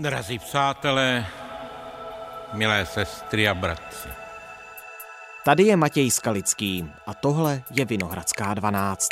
Drazí 0.00 0.38
přátelé, 0.38 1.26
milé 2.52 2.86
sestry 2.86 3.48
a 3.48 3.54
bratři. 3.54 4.08
Tady 5.44 5.62
je 5.62 5.76
Matěj 5.76 6.10
Skalický 6.10 6.84
a 7.06 7.14
tohle 7.14 7.62
je 7.70 7.84
Vinohradská 7.84 8.54
12. 8.54 9.08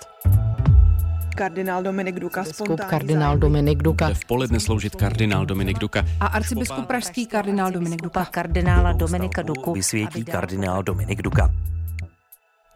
Kardinál 1.37 1.83
Dominik 1.83 2.21
Duka, 2.21 2.43
Biskup 2.43 2.81
kardinál 2.81 3.39
Dominik 3.39 3.83
Duka. 3.83 4.07
Bude 4.07 4.15
v 4.15 4.25
poledne 4.25 4.61
sloužit 4.61 4.95
kardinál 4.97 5.47
Dominik 5.47 5.79
Duka. 5.79 6.05
A 6.21 6.27
arcibiskup 6.27 6.87
pražský 6.87 7.27
kardinál 7.27 7.71
Dominik 7.71 8.03
Duka. 8.03 8.25
kardinála 8.25 8.93
Dominika 8.93 9.43
Duku. 9.43 9.73
Vysvětí 9.73 10.25
kardinál 10.25 10.83
Dominik 10.83 11.23
Duka. 11.23 11.55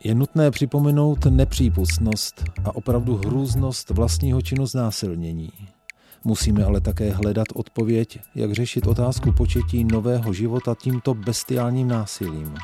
Je 0.05 0.15
nutné 0.15 0.51
připomenout 0.51 1.25
nepřípustnost 1.25 2.45
a 2.65 2.77
opravdu 2.77 3.17
hrůznost 3.17 3.91
vlastního 3.91 4.43
činu 4.43 4.67
znásilnění. 4.67 5.53
Musíme 6.27 6.65
ale 6.65 6.81
také 6.81 7.11
hledat 7.11 7.47
odpověď, 7.55 8.21
jak 8.35 8.53
řešit 8.53 8.87
otázku 8.87 9.33
početí 9.33 9.85
nového 9.85 10.33
života 10.33 10.75
tímto 10.75 11.15
bestiálním 11.15 11.89
násilím. 11.89 12.55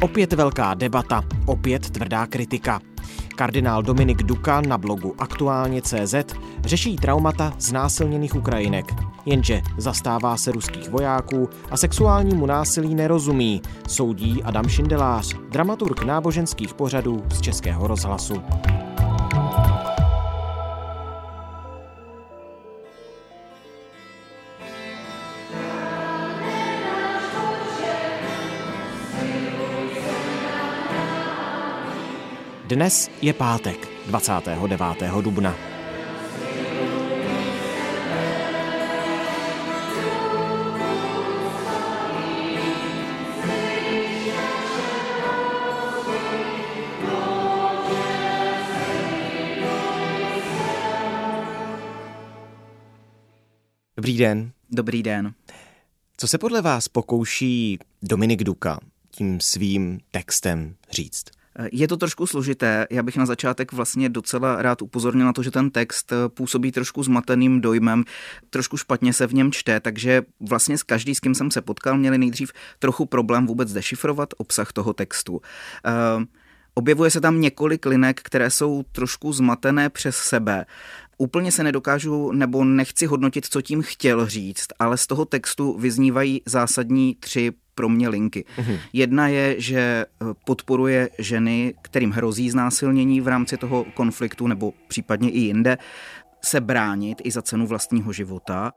Opět 0.00 0.32
velká 0.32 0.74
debata, 0.74 1.24
opět 1.46 1.90
tvrdá 1.90 2.26
kritika. 2.26 2.80
Kardinál 3.36 3.82
Dominik 3.82 4.22
Duka 4.22 4.60
na 4.60 4.78
blogu 4.78 5.14
Aktuálně.cz 5.18 6.14
řeší 6.64 6.96
traumata 6.96 7.54
znásilněných 7.58 8.34
Ukrajinek. 8.34 8.86
Jenže 9.26 9.62
zastává 9.78 10.36
se 10.36 10.52
ruských 10.52 10.90
vojáků 10.90 11.48
a 11.70 11.76
sexuálnímu 11.76 12.46
násilí 12.46 12.94
nerozumí, 12.94 13.62
soudí 13.88 14.42
Adam 14.42 14.68
Šindelář, 14.68 15.34
dramaturg 15.50 16.04
náboženských 16.04 16.74
pořadů 16.74 17.22
z 17.32 17.40
Českého 17.40 17.86
rozhlasu. 17.86 18.42
Dnes 32.74 33.10
je 33.22 33.32
pátek, 33.32 33.88
29. 34.06 35.22
dubna. 35.22 35.56
Dobrý 53.96 54.18
den. 54.18 54.52
Dobrý 54.70 55.02
den. 55.02 55.34
Co 56.16 56.28
se 56.28 56.38
podle 56.38 56.62
vás 56.62 56.88
pokouší 56.88 57.78
Dominik 58.02 58.44
Duka 58.44 58.78
tím 59.10 59.40
svým 59.40 60.00
textem 60.10 60.74
říct? 60.90 61.43
Je 61.72 61.88
to 61.88 61.96
trošku 61.96 62.26
složité. 62.26 62.86
Já 62.90 63.02
bych 63.02 63.16
na 63.16 63.26
začátek 63.26 63.72
vlastně 63.72 64.08
docela 64.08 64.62
rád 64.62 64.82
upozornil 64.82 65.26
na 65.26 65.32
to, 65.32 65.42
že 65.42 65.50
ten 65.50 65.70
text 65.70 66.12
působí 66.28 66.72
trošku 66.72 67.02
zmateným 67.02 67.60
dojmem, 67.60 68.04
trošku 68.50 68.76
špatně 68.76 69.12
se 69.12 69.26
v 69.26 69.34
něm 69.34 69.52
čte, 69.52 69.80
takže 69.80 70.22
vlastně 70.48 70.78
s 70.78 70.82
každý, 70.82 71.14
s 71.14 71.20
kým 71.20 71.34
jsem 71.34 71.50
se 71.50 71.60
potkal, 71.60 71.98
měli 71.98 72.18
nejdřív 72.18 72.52
trochu 72.78 73.06
problém 73.06 73.46
vůbec 73.46 73.72
dešifrovat 73.72 74.34
obsah 74.36 74.72
toho 74.72 74.92
textu. 74.92 75.40
Objevuje 76.74 77.10
se 77.10 77.20
tam 77.20 77.40
několik 77.40 77.86
linek, 77.86 78.20
které 78.22 78.50
jsou 78.50 78.84
trošku 78.92 79.32
zmatené 79.32 79.90
přes 79.90 80.16
sebe. 80.16 80.66
Úplně 81.18 81.52
se 81.52 81.62
nedokážu 81.62 82.32
nebo 82.32 82.64
nechci 82.64 83.06
hodnotit, 83.06 83.46
co 83.46 83.62
tím 83.62 83.82
chtěl 83.82 84.26
říct, 84.26 84.66
ale 84.78 84.96
z 84.96 85.06
toho 85.06 85.24
textu 85.24 85.78
vyznívají 85.78 86.42
zásadní 86.46 87.16
tři 87.20 87.52
pro 87.74 87.88
mě 87.88 88.08
linky. 88.08 88.44
Uhum. 88.58 88.78
Jedna 88.92 89.28
je, 89.28 89.60
že 89.60 90.06
podporuje 90.46 91.10
ženy, 91.18 91.74
kterým 91.82 92.10
hrozí 92.10 92.50
znásilnění 92.50 93.20
v 93.20 93.28
rámci 93.28 93.56
toho 93.56 93.84
konfliktu 93.94 94.46
nebo 94.46 94.72
případně 94.88 95.30
i 95.30 95.38
jinde, 95.38 95.78
se 96.44 96.60
bránit 96.60 97.18
i 97.24 97.30
za 97.30 97.42
cenu 97.42 97.66
vlastního 97.66 98.12
života. 98.12 98.72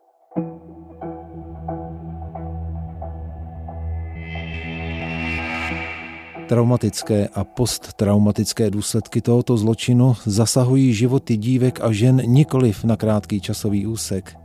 Traumatické 6.47 7.28
a 7.28 7.44
posttraumatické 7.44 8.69
důsledky 8.69 9.22
tohoto 9.22 9.58
zločinu 9.58 10.16
zasahují 10.25 10.94
životy 10.94 11.38
dívek 11.38 11.81
a 11.81 11.91
žen 11.91 12.22
nikoliv 12.25 12.84
na 12.84 12.96
krátký 12.96 13.41
časový 13.41 13.88
úsek, 13.88 14.38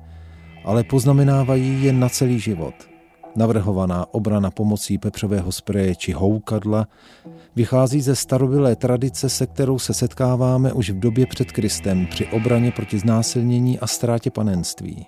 ale 0.64 0.84
poznamenávají 0.84 1.84
je 1.84 1.92
na 1.92 2.08
celý 2.08 2.38
život. 2.38 2.74
Navrhovaná 3.36 4.06
obrana 4.14 4.50
pomocí 4.50 4.98
pepřového 4.98 5.52
spreje 5.52 5.96
či 5.96 6.12
houkadla 6.12 6.86
vychází 7.56 8.00
ze 8.00 8.16
starobilé 8.16 8.76
tradice, 8.76 9.28
se 9.28 9.46
kterou 9.46 9.78
se 9.78 9.94
setkáváme 9.94 10.72
už 10.72 10.90
v 10.90 10.98
době 10.98 11.26
před 11.26 11.52
Kristem 11.52 12.06
při 12.06 12.26
obraně 12.26 12.72
proti 12.72 12.98
znásilnění 12.98 13.78
a 13.78 13.86
ztrátě 13.86 14.30
panenství. 14.30 15.06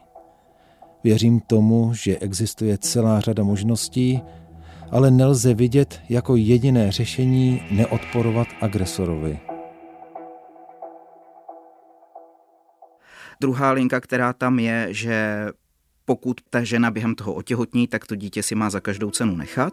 Věřím 1.04 1.40
tomu, 1.40 1.94
že 1.94 2.18
existuje 2.18 2.78
celá 2.78 3.20
řada 3.20 3.42
možností, 3.42 4.22
ale 4.90 5.10
nelze 5.10 5.54
vidět 5.54 6.00
jako 6.08 6.36
jediné 6.36 6.92
řešení 6.92 7.62
neodporovat 7.70 8.48
agresorovi. 8.60 9.38
Druhá 13.40 13.72
linka, 13.72 14.00
která 14.00 14.32
tam 14.32 14.58
je, 14.58 14.88
že 14.90 15.46
pokud 16.04 16.40
ta 16.50 16.64
žena 16.64 16.90
během 16.90 17.14
toho 17.14 17.34
otěhotní, 17.34 17.88
tak 17.88 18.06
to 18.06 18.14
dítě 18.14 18.42
si 18.42 18.54
má 18.54 18.70
za 18.70 18.80
každou 18.80 19.10
cenu 19.10 19.36
nechat. 19.36 19.72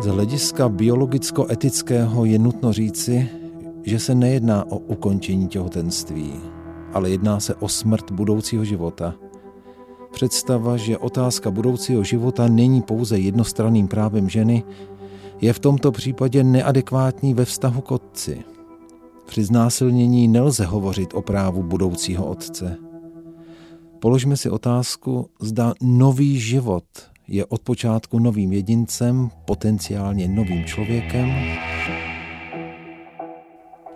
Z 0.00 0.06
hlediska 0.06 0.68
biologicko-etického 0.68 2.24
je 2.24 2.38
nutno 2.38 2.72
říci, 2.72 3.28
že 3.82 3.98
se 3.98 4.14
nejedná 4.14 4.64
o 4.64 4.78
ukončení 4.78 5.48
těhotenství, 5.48 6.40
ale 6.92 7.10
jedná 7.10 7.40
se 7.40 7.54
o 7.54 7.68
smrt 7.68 8.10
budoucího 8.10 8.64
života– 8.64 9.14
Představa, 10.16 10.76
že 10.76 10.98
otázka 10.98 11.50
budoucího 11.50 12.04
života 12.04 12.48
není 12.48 12.82
pouze 12.82 13.18
jednostranným 13.18 13.88
právem 13.88 14.28
ženy, 14.28 14.64
je 15.40 15.52
v 15.52 15.58
tomto 15.58 15.92
případě 15.92 16.44
neadekvátní 16.44 17.34
ve 17.34 17.44
vztahu 17.44 17.80
k 17.80 17.90
otci. 17.90 18.44
Při 19.26 19.44
znásilnění 19.44 20.28
nelze 20.28 20.64
hovořit 20.64 21.14
o 21.14 21.22
právu 21.22 21.62
budoucího 21.62 22.26
otce. 22.26 22.76
Položme 24.00 24.36
si 24.36 24.50
otázku, 24.50 25.30
zda 25.40 25.74
nový 25.82 26.40
život 26.40 26.84
je 27.28 27.46
od 27.46 27.62
počátku 27.62 28.18
novým 28.18 28.52
jedincem, 28.52 29.30
potenciálně 29.44 30.28
novým 30.28 30.64
člověkem? 30.64 31.28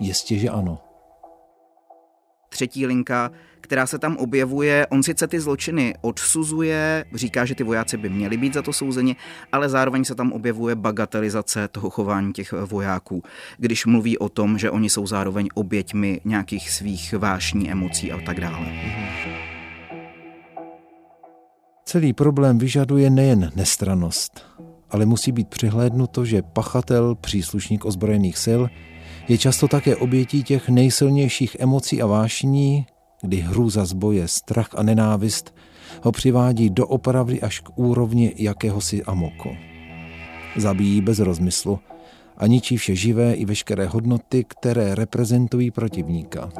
Jistě, 0.00 0.38
že 0.38 0.48
ano. 0.48 0.78
Třetí 2.48 2.86
linka 2.86 3.30
která 3.70 3.86
se 3.86 3.98
tam 3.98 4.16
objevuje. 4.16 4.86
On 4.86 5.02
sice 5.02 5.26
ty 5.26 5.40
zločiny 5.40 5.94
odsuzuje, 6.00 7.04
říká, 7.14 7.44
že 7.44 7.54
ty 7.54 7.64
vojáci 7.64 7.96
by 7.96 8.08
měli 8.08 8.36
být 8.36 8.54
za 8.54 8.62
to 8.62 8.72
souzeni, 8.72 9.16
ale 9.52 9.68
zároveň 9.68 10.04
se 10.04 10.14
tam 10.14 10.32
objevuje 10.32 10.74
bagatelizace 10.74 11.68
toho 11.68 11.90
chování 11.90 12.32
těch 12.32 12.52
vojáků, 12.52 13.22
když 13.58 13.86
mluví 13.86 14.18
o 14.18 14.28
tom, 14.28 14.58
že 14.58 14.70
oni 14.70 14.90
jsou 14.90 15.06
zároveň 15.06 15.48
oběťmi 15.54 16.20
nějakých 16.24 16.70
svých 16.70 17.14
vášní, 17.18 17.70
emocí 17.70 18.12
a 18.12 18.18
tak 18.26 18.40
dále. 18.40 18.66
Celý 21.84 22.12
problém 22.12 22.58
vyžaduje 22.58 23.10
nejen 23.10 23.52
nestranost, 23.56 24.46
ale 24.90 25.06
musí 25.06 25.32
být 25.32 25.48
přihlédnuto, 25.48 26.24
že 26.24 26.42
pachatel, 26.42 27.14
příslušník 27.14 27.84
ozbrojených 27.84 28.38
sil, 28.44 28.60
je 29.28 29.38
často 29.38 29.68
také 29.68 29.96
obětí 29.96 30.42
těch 30.42 30.68
nejsilnějších 30.68 31.56
emocí 31.60 32.02
a 32.02 32.06
vášní, 32.06 32.86
kdy 33.22 33.36
hrůza 33.36 33.84
z 33.84 33.92
boje, 33.92 34.28
strach 34.28 34.68
a 34.76 34.82
nenávist 34.82 35.54
ho 36.02 36.12
přivádí 36.12 36.70
do 36.70 36.86
opravdy 36.86 37.40
až 37.40 37.60
k 37.60 37.78
úrovni 37.78 38.34
jakéhosi 38.36 39.02
amoku. 39.02 39.50
Zabíjí 40.56 41.00
bez 41.00 41.18
rozmyslu 41.18 41.78
a 42.36 42.46
ničí 42.46 42.76
vše 42.76 42.94
živé 42.94 43.34
i 43.34 43.44
veškeré 43.44 43.86
hodnoty, 43.86 44.44
které 44.48 44.94
reprezentují 44.94 45.70
protivníka. 45.70 46.50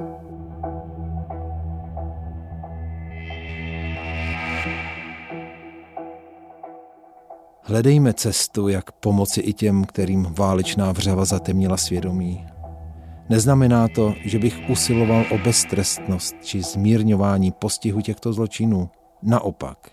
Hledejme 7.63 8.15
cestu, 8.15 8.69
jak 8.69 8.93
pomoci 8.93 9.41
i 9.41 9.53
těm, 9.53 9.85
kterým 9.85 10.27
válečná 10.39 10.93
vřava 10.93 11.25
zatemnila 11.25 11.77
svědomí. 11.77 12.50
Neznamená 13.31 13.89
to, 13.89 14.15
že 14.25 14.39
bych 14.39 14.71
usiloval 14.71 15.25
o 15.31 15.39
beztrestnost 15.39 16.35
či 16.43 16.63
zmírňování 16.63 17.53
postihu 17.53 18.01
těchto 18.01 18.33
zločinů. 18.33 18.91
Naopak, 19.23 19.91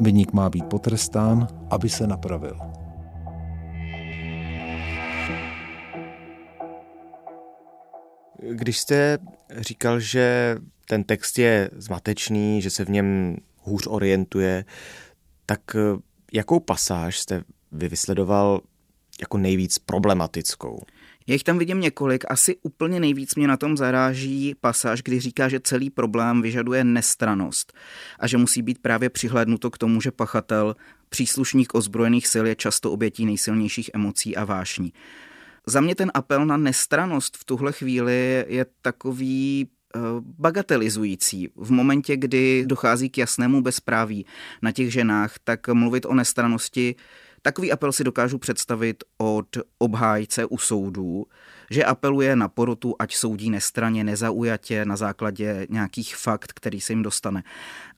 vyník 0.00 0.32
má 0.32 0.50
být 0.50 0.64
potrestán, 0.64 1.48
aby 1.70 1.88
se 1.88 2.06
napravil. 2.06 2.58
Když 8.50 8.78
jste 8.78 9.18
říkal, 9.56 10.00
že 10.00 10.56
ten 10.88 11.04
text 11.04 11.38
je 11.38 11.70
zmatečný, 11.72 12.62
že 12.62 12.70
se 12.70 12.84
v 12.84 12.90
něm 12.90 13.36
hůř 13.62 13.86
orientuje, 13.86 14.64
tak 15.46 15.60
eh, 15.74 15.98
jakou 16.32 16.60
pasáž 16.60 17.18
jste 17.18 17.44
vy 17.72 17.88
vysledoval 17.88 18.60
jako 19.20 19.38
nejvíc 19.38 19.78
problematickou? 19.78 20.80
Já 21.30 21.34
jich 21.34 21.44
tam 21.44 21.58
vidím 21.58 21.80
několik. 21.80 22.24
Asi 22.28 22.56
úplně 22.62 23.00
nejvíc 23.00 23.34
mě 23.34 23.48
na 23.48 23.56
tom 23.56 23.76
zaráží 23.76 24.54
pasáž, 24.60 25.02
kdy 25.02 25.20
říká, 25.20 25.48
že 25.48 25.60
celý 25.60 25.90
problém 25.90 26.42
vyžaduje 26.42 26.84
nestranost 26.84 27.72
a 28.18 28.26
že 28.26 28.36
musí 28.36 28.62
být 28.62 28.78
právě 28.78 29.10
přihlédnuto 29.10 29.70
k 29.70 29.78
tomu, 29.78 30.00
že 30.00 30.10
pachatel, 30.10 30.76
příslušník 31.08 31.74
ozbrojených 31.74 32.26
sil 32.32 32.44
je 32.46 32.54
často 32.54 32.92
obětí 32.92 33.26
nejsilnějších 33.26 33.90
emocí 33.94 34.36
a 34.36 34.44
vášní. 34.44 34.92
Za 35.66 35.80
mě 35.80 35.94
ten 35.94 36.10
apel 36.14 36.46
na 36.46 36.56
nestranost 36.56 37.36
v 37.36 37.44
tuhle 37.44 37.72
chvíli 37.72 38.44
je 38.48 38.66
takový 38.82 39.68
eh, 39.96 39.98
bagatelizující. 40.20 41.48
V 41.56 41.70
momentě, 41.70 42.16
kdy 42.16 42.64
dochází 42.66 43.10
k 43.10 43.18
jasnému 43.18 43.62
bezpráví 43.62 44.26
na 44.62 44.72
těch 44.72 44.92
ženách, 44.92 45.34
tak 45.44 45.68
mluvit 45.68 46.06
o 46.06 46.14
nestranosti 46.14 46.94
Takový 47.42 47.72
apel 47.72 47.92
si 47.92 48.04
dokážu 48.04 48.38
představit 48.38 49.04
od 49.18 49.46
obhájce 49.78 50.46
u 50.46 50.58
soudů, 50.58 51.26
že 51.70 51.84
apeluje 51.84 52.36
na 52.36 52.48
porotu, 52.48 52.94
ať 52.98 53.14
soudí 53.14 53.50
nestraně, 53.50 54.04
nezaujatě 54.04 54.84
na 54.84 54.96
základě 54.96 55.66
nějakých 55.70 56.16
fakt, 56.16 56.52
který 56.52 56.80
se 56.80 56.92
jim 56.92 57.02
dostane. 57.02 57.42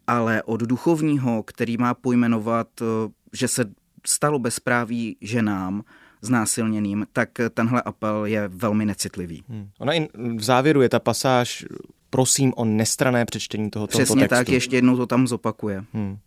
Ale 0.07 0.43
od 0.43 0.61
duchovního, 0.61 1.43
který 1.43 1.77
má 1.77 1.95
pojmenovat, 1.95 2.69
eh, 2.81 2.85
že 3.33 3.49
se 3.49 3.65
stalo 4.07 4.39
bezpráví 4.39 5.17
ženám, 5.21 5.83
znásilněným, 6.23 7.07
tak 7.13 7.29
tenhle 7.55 7.83
apel 7.83 8.25
je 8.25 8.49
velmi 8.49 8.87
necitlivý. 8.87 9.45
Hmm. 9.49 9.69
Ona 9.79 9.93
i 9.93 10.09
v 10.37 10.43
závěru 10.43 10.83
je 10.83 10.89
ta 10.89 11.01
pasáž, 11.01 11.65
prosím 12.11 12.53
o 12.57 12.65
nestrané 12.65 13.25
přečtení 13.25 13.71
toho 13.71 13.87
Přesně 13.87 14.29
textu. 14.29 14.29
tak, 14.29 14.49
ještě 14.49 14.77
jednou 14.77 14.97
to 14.97 15.07
tam 15.07 15.27
zopakuje. 15.27 15.85
Hmm. 15.93 16.19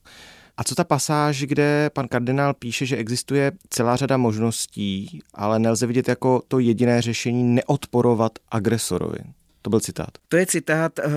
A 0.57 0.63
co 0.63 0.75
ta 0.75 0.83
pasáž, 0.83 1.43
kde 1.43 1.89
pan 1.93 2.07
kardinál 2.07 2.53
píše, 2.53 2.85
že 2.85 2.97
existuje 2.97 3.51
celá 3.69 3.95
řada 3.95 4.17
možností, 4.17 5.19
ale 5.33 5.59
nelze 5.59 5.87
vidět 5.87 6.07
jako 6.07 6.41
to 6.47 6.59
jediné 6.59 7.01
řešení 7.01 7.43
neodporovat 7.43 8.31
agresorovi? 8.51 9.19
To 9.61 9.69
byl 9.69 9.79
citát. 9.79 10.09
To 10.27 10.37
je 10.37 10.45
citát. 10.45 10.99
Uh, 10.99 11.13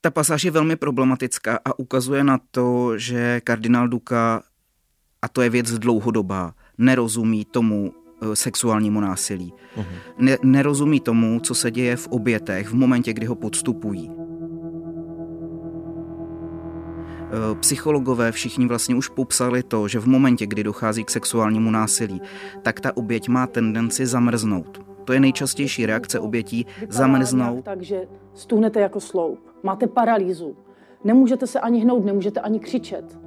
ta 0.00 0.10
pasáž 0.10 0.44
je 0.44 0.50
velmi 0.50 0.76
problematická 0.76 1.58
a 1.64 1.78
ukazuje 1.78 2.24
na 2.24 2.40
to, 2.50 2.98
že 2.98 3.40
kardinál 3.40 3.88
Duka, 3.88 4.42
a 5.22 5.28
to 5.28 5.42
je 5.42 5.50
věc 5.50 5.70
dlouhodobá, 5.70 6.54
nerozumí 6.78 7.44
tomu 7.44 7.92
uh, 8.22 8.32
sexuálnímu 8.34 9.00
násilí. 9.00 9.52
Uh-huh. 9.76 9.84
Ne, 10.18 10.36
nerozumí 10.42 11.00
tomu, 11.00 11.40
co 11.40 11.54
se 11.54 11.70
děje 11.70 11.96
v 11.96 12.08
obětech 12.08 12.68
v 12.68 12.74
momentě, 12.74 13.12
kdy 13.12 13.26
ho 13.26 13.34
podstupují. 13.34 14.10
Psychologové 17.60 18.32
všichni 18.32 18.66
vlastně 18.66 18.94
už 18.94 19.08
popsali 19.08 19.62
to, 19.62 19.88
že 19.88 19.98
v 19.98 20.06
momentě, 20.06 20.46
kdy 20.46 20.62
dochází 20.62 21.04
k 21.04 21.10
sexuálnímu 21.10 21.70
násilí, 21.70 22.20
tak 22.62 22.80
ta 22.80 22.96
oběť 22.96 23.28
má 23.28 23.46
tendenci 23.46 24.06
zamrznout. 24.06 24.84
To 25.04 25.12
je 25.12 25.20
nejčastější 25.20 25.86
reakce 25.86 26.20
obětí 26.20 26.66
zamrznout. 26.88 27.64
Takže 27.64 28.08
stuhnete 28.34 28.80
jako 28.80 29.00
sloup, 29.00 29.38
máte 29.62 29.86
paralýzu, 29.86 30.56
nemůžete 31.04 31.46
se 31.46 31.60
ani 31.60 31.80
hnout, 31.80 32.04
nemůžete 32.04 32.40
ani 32.40 32.60
křičet 32.60 33.19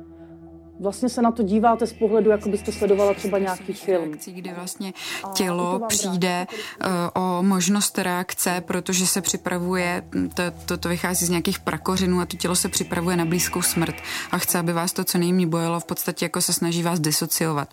vlastně 0.80 1.10
se 1.10 1.22
na 1.22 1.32
to 1.32 1.44
díváte 1.44 1.88
z 1.88 1.94
pohledu, 1.94 2.30
jako 2.30 2.50
byste 2.50 2.72
sledovala 2.72 3.14
třeba 3.14 3.38
nějaký 3.40 3.74
film. 3.74 4.12
Kdy 4.26 4.54
vlastně 4.54 4.94
tělo 5.34 5.82
přijde 5.88 6.48
uh, 6.86 7.24
o 7.24 7.44
možnost 7.44 7.98
reakce, 7.98 8.64
protože 8.68 9.08
se 9.08 9.22
připravuje, 9.22 10.04
to, 10.34 10.44
to, 10.66 10.78
to 10.78 10.90
vychází 10.90 11.26
z 11.26 11.30
nějakých 11.30 11.60
prakořinů 11.60 12.22
a 12.22 12.26
to 12.26 12.38
tělo 12.38 12.56
se 12.56 12.70
připravuje 12.70 13.16
na 13.16 13.26
blízkou 13.26 13.62
smrt 13.62 13.96
a 14.32 14.38
chce, 14.38 14.60
aby 14.60 14.74
vás 14.74 14.94
to 14.94 15.04
co 15.04 15.18
nejméně 15.18 15.48
bojelo, 15.48 15.80
v 15.80 15.86
podstatě 15.86 16.26
jako 16.26 16.42
se 16.42 16.54
snaží 16.54 16.84
vás 16.84 17.00
disociovat 17.00 17.70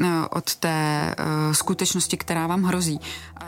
uh, 0.00 0.06
od 0.30 0.54
té 0.54 1.14
uh, 1.18 1.52
skutečnosti, 1.52 2.16
která 2.16 2.46
vám 2.46 2.62
hrozí. 2.62 3.00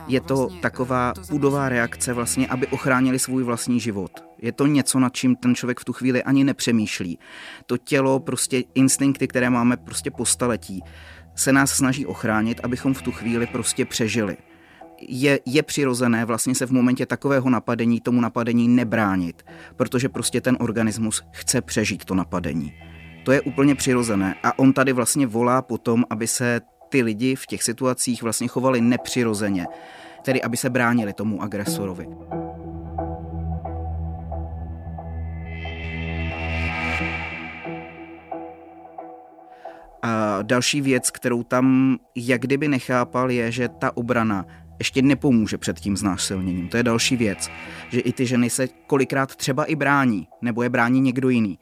Je 0.09 0.21
to 0.21 0.37
vlastně, 0.37 0.61
taková 0.61 1.13
pudová 1.29 1.69
reakce 1.69 2.13
vlastně, 2.13 2.47
aby 2.49 2.67
ochránili 2.67 3.19
svůj 3.19 3.43
vlastní 3.43 3.81
život. 3.81 4.11
Je 4.43 4.53
to 4.53 4.67
něco, 4.67 5.01
nad 5.01 5.15
čím 5.15 5.37
ten 5.37 5.55
člověk 5.55 5.81
v 5.81 5.85
tu 5.85 5.93
chvíli 5.93 6.23
ani 6.23 6.45
nepřemýšlí. 6.45 7.19
To 7.67 7.77
tělo, 7.77 8.21
prostě 8.21 8.63
instinkty, 8.75 9.29
které 9.29 9.51
máme 9.51 9.77
prostě 9.77 10.11
po 10.11 10.25
staletí, 10.25 10.83
se 11.35 11.53
nás 11.53 11.71
snaží 11.71 12.07
ochránit, 12.07 12.61
abychom 12.63 12.95
v 12.95 13.03
tu 13.03 13.13
chvíli 13.13 13.47
prostě 13.47 13.85
přežili. 13.85 14.37
Je, 15.01 15.41
je 15.47 15.63
přirozené 15.63 16.25
vlastně 16.25 16.55
se 16.55 16.67
v 16.67 16.71
momentě 16.71 17.07
takového 17.07 17.51
napadení 17.51 18.01
tomu 18.01 18.21
napadení 18.21 18.69
nebránit, 18.69 19.43
protože 19.77 20.09
prostě 20.09 20.41
ten 20.41 20.57
organismus 20.61 21.23
chce 21.33 21.61
přežít 21.61 22.05
to 22.05 22.15
napadení. 22.15 22.73
To 23.25 23.33
je 23.33 23.41
úplně 23.41 23.75
přirozené 23.75 24.35
a 24.43 24.59
on 24.59 24.73
tady 24.73 24.93
vlastně 24.93 25.27
volá 25.27 25.63
potom, 25.63 26.05
aby 26.11 26.27
se 26.27 26.61
ty 26.89 27.03
lidi 27.03 27.35
v 27.35 27.47
těch 27.47 27.63
situacích 27.63 28.23
vlastně 28.23 28.49
chovali 28.49 28.81
nepřirozeně, 28.81 29.67
tedy 30.25 30.43
aby 30.43 30.57
se 30.57 30.71
bránili 30.71 31.13
tomu 31.13 31.43
agresorovi. 31.43 32.07
A 40.07 40.43
další 40.43 40.81
věc, 40.81 41.11
kterou 41.11 41.43
tam 41.43 41.97
jak 42.15 42.41
kdyby 42.41 42.69
nechápal, 42.69 43.31
je, 43.31 43.53
že 43.53 43.69
ta 43.69 43.97
obrana 43.97 44.47
ještě 44.79 45.03
nepomůže 45.03 45.59
před 45.59 45.81
tím 45.81 45.97
znásilněním. 45.97 46.69
To 46.69 46.77
je 46.77 46.83
další 46.83 47.17
věc, 47.17 47.51
že 47.89 48.01
i 48.01 48.13
ty 48.13 48.27
ženy 48.27 48.51
se 48.51 48.69
kolikrát 48.87 49.37
třeba 49.37 49.65
i 49.65 49.75
brání, 49.75 50.29
nebo 50.43 50.63
je 50.63 50.69
brání 50.69 51.01
někdo 51.01 51.29
jiný, 51.29 51.59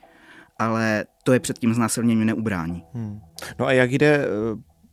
ale 0.59 1.05
to 1.23 1.33
je 1.33 1.41
před 1.41 1.59
tím 1.59 1.75
znásilněním 1.75 2.27
neubrání. 2.27 2.85
Hmm. 2.95 3.21
No 3.59 3.67
a 3.67 3.73
jak 3.73 3.93
jde 3.93 4.17
eh, 4.17 4.27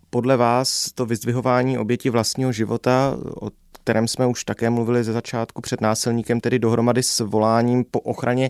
podle 0.09 0.37
vás 0.37 0.91
to 0.91 1.05
vyzdvihování 1.05 1.77
oběti 1.77 2.09
vlastního 2.09 2.51
života, 2.51 3.17
o 3.41 3.49
kterém 3.71 4.07
jsme 4.07 4.25
už 4.25 4.43
také 4.43 4.69
mluvili 4.69 5.03
ze 5.03 5.13
začátku 5.13 5.61
před 5.61 5.81
násilníkem, 5.81 6.41
tedy 6.41 6.59
dohromady 6.59 7.03
s 7.03 7.19
voláním 7.19 7.83
po 7.91 7.99
ochraně 7.99 8.49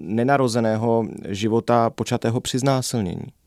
nenarozeného 0.00 1.06
života 1.28 1.90
počatého 1.90 2.40
při 2.40 2.58
znásilnění? 2.58 3.43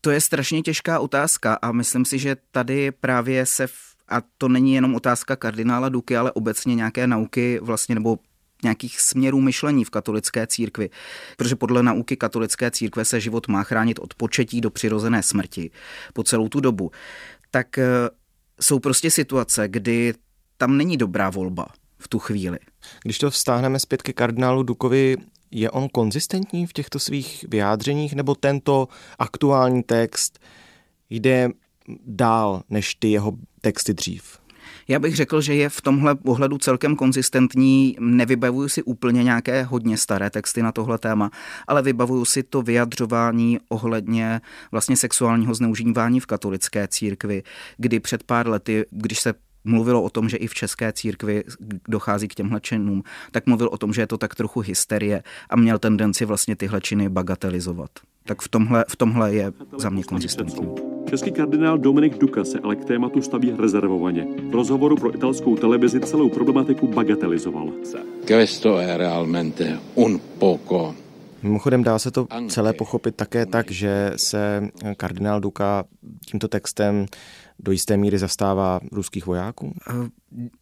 To 0.00 0.10
je 0.10 0.20
strašně 0.20 0.62
těžká 0.62 1.00
otázka 1.00 1.58
a 1.62 1.72
myslím 1.72 2.04
si, 2.04 2.18
že 2.18 2.36
tady 2.50 2.90
právě 2.92 3.46
se, 3.46 3.66
a 4.08 4.22
to 4.38 4.48
není 4.48 4.74
jenom 4.74 4.94
otázka 4.94 5.36
kardinála 5.36 5.88
Duky, 5.88 6.16
ale 6.16 6.32
obecně 6.32 6.74
nějaké 6.74 7.06
nauky 7.06 7.58
vlastně 7.62 7.94
nebo 7.94 8.18
nějakých 8.62 9.00
směrů 9.00 9.40
myšlení 9.40 9.84
v 9.84 9.90
katolické 9.90 10.46
církvi. 10.46 10.90
Protože 11.36 11.56
podle 11.56 11.82
nauky 11.82 12.16
katolické 12.16 12.70
církve 12.70 13.04
se 13.04 13.20
život 13.20 13.48
má 13.48 13.62
chránit 13.62 13.98
od 13.98 14.14
početí 14.14 14.60
do 14.60 14.70
přirozené 14.70 15.22
smrti 15.22 15.70
po 16.12 16.22
celou 16.22 16.48
tu 16.48 16.60
dobu. 16.60 16.90
Tak 17.50 17.78
eh, 17.78 17.84
jsou 18.60 18.78
prostě 18.78 19.10
situace, 19.10 19.68
kdy 19.68 20.14
tam 20.56 20.76
není 20.76 20.96
dobrá 20.96 21.30
volba 21.30 21.66
v 21.98 22.08
tu 22.08 22.18
chvíli. 22.18 22.58
Když 23.02 23.18
to 23.18 23.30
vztáhneme 23.30 23.78
zpět 23.78 24.02
ke 24.02 24.12
kardinálu 24.12 24.62
Dukovi, 24.62 25.16
je 25.52 25.70
on 25.70 25.88
konzistentní 25.88 26.66
v 26.66 26.72
těchto 26.72 26.98
svých 26.98 27.44
vyjádřeních, 27.48 28.14
nebo 28.14 28.34
tento 28.34 28.88
aktuální 29.18 29.82
text 29.82 30.38
jde 31.10 31.48
dál 32.06 32.62
než 32.70 32.94
ty 32.94 33.10
jeho 33.10 33.32
texty 33.60 33.94
dřív? 33.94 34.38
Já 34.88 34.98
bych 34.98 35.16
řekl, 35.16 35.40
že 35.40 35.54
je 35.54 35.68
v 35.68 35.80
tomhle 35.80 36.16
ohledu 36.26 36.58
celkem 36.58 36.96
konzistentní. 36.96 37.96
Nevybavuju 38.00 38.68
si 38.68 38.82
úplně 38.82 39.24
nějaké 39.24 39.62
hodně 39.62 39.96
staré 39.96 40.30
texty 40.30 40.62
na 40.62 40.72
tohle 40.72 40.98
téma, 40.98 41.30
ale 41.66 41.82
vybavuju 41.82 42.24
si 42.24 42.42
to 42.42 42.62
vyjadřování 42.62 43.58
ohledně 43.68 44.40
vlastně 44.72 44.96
sexuálního 44.96 45.54
zneužívání 45.54 46.20
v 46.20 46.26
katolické 46.26 46.88
církvi, 46.88 47.42
kdy 47.76 48.00
před 48.00 48.22
pár 48.22 48.48
lety, 48.48 48.84
když 48.90 49.20
se 49.20 49.34
mluvilo 49.64 50.02
o 50.02 50.10
tom, 50.10 50.28
že 50.28 50.36
i 50.36 50.46
v 50.46 50.54
české 50.54 50.92
církvi 50.92 51.44
dochází 51.88 52.28
k 52.28 52.34
těmhle 52.34 52.60
činům, 52.60 53.02
tak 53.30 53.46
mluvil 53.46 53.68
o 53.72 53.78
tom, 53.78 53.92
že 53.92 54.02
je 54.02 54.06
to 54.06 54.18
tak 54.18 54.34
trochu 54.34 54.60
hysterie 54.60 55.22
a 55.50 55.56
měl 55.56 55.78
tendenci 55.78 56.24
vlastně 56.24 56.56
tyhle 56.56 56.80
činy 56.80 57.08
bagatelizovat. 57.08 57.90
Tak 58.24 58.42
v 58.42 58.48
tomhle, 58.48 58.84
v 58.88 58.96
tomhle 58.96 59.34
je 59.34 59.52
za 59.78 59.90
mě 59.90 60.04
konzistentní. 60.04 60.68
Český 61.10 61.32
kardinál 61.32 61.78
Dominik 61.78 62.18
Duka 62.18 62.44
se 62.44 62.58
ale 62.58 62.76
k 62.76 62.84
tématu 62.84 63.22
staví 63.22 63.54
rezervovaně. 63.58 64.26
V 64.50 64.54
rozhovoru 64.54 64.96
pro 64.96 65.14
italskou 65.14 65.56
televizi 65.56 66.00
celou 66.00 66.28
problematiku 66.28 66.86
bagatelizoval. 66.86 67.72
Questo 68.26 68.78
è 68.78 68.96
realmente 68.96 69.78
un 69.94 70.20
poco 70.38 70.94
Mimochodem 71.42 71.82
dá 71.82 71.98
se 71.98 72.10
to 72.10 72.26
celé 72.48 72.72
pochopit 72.72 73.16
také 73.16 73.46
tak, 73.46 73.70
že 73.70 74.12
se 74.16 74.68
kardinál 74.96 75.40
Duka 75.40 75.84
tímto 76.26 76.48
textem 76.48 77.06
do 77.58 77.72
jisté 77.72 77.96
míry 77.96 78.18
zastává 78.18 78.80
ruských 78.92 79.26
vojáků? 79.26 79.74
Eh, 79.90 80.08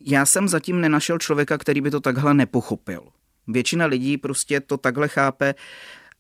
já 0.05 0.27
jsem 0.27 0.49
zatím 0.49 0.81
nenašel 0.81 1.19
člověka, 1.19 1.59
který 1.59 1.81
by 1.81 1.91
to 1.91 2.01
takhle 2.01 2.35
nepochopil. 2.35 3.03
Většina 3.49 3.87
lidí 3.87 4.19
prostě 4.19 4.61
to 4.61 4.77
takhle 4.77 5.09
chápe. 5.09 5.55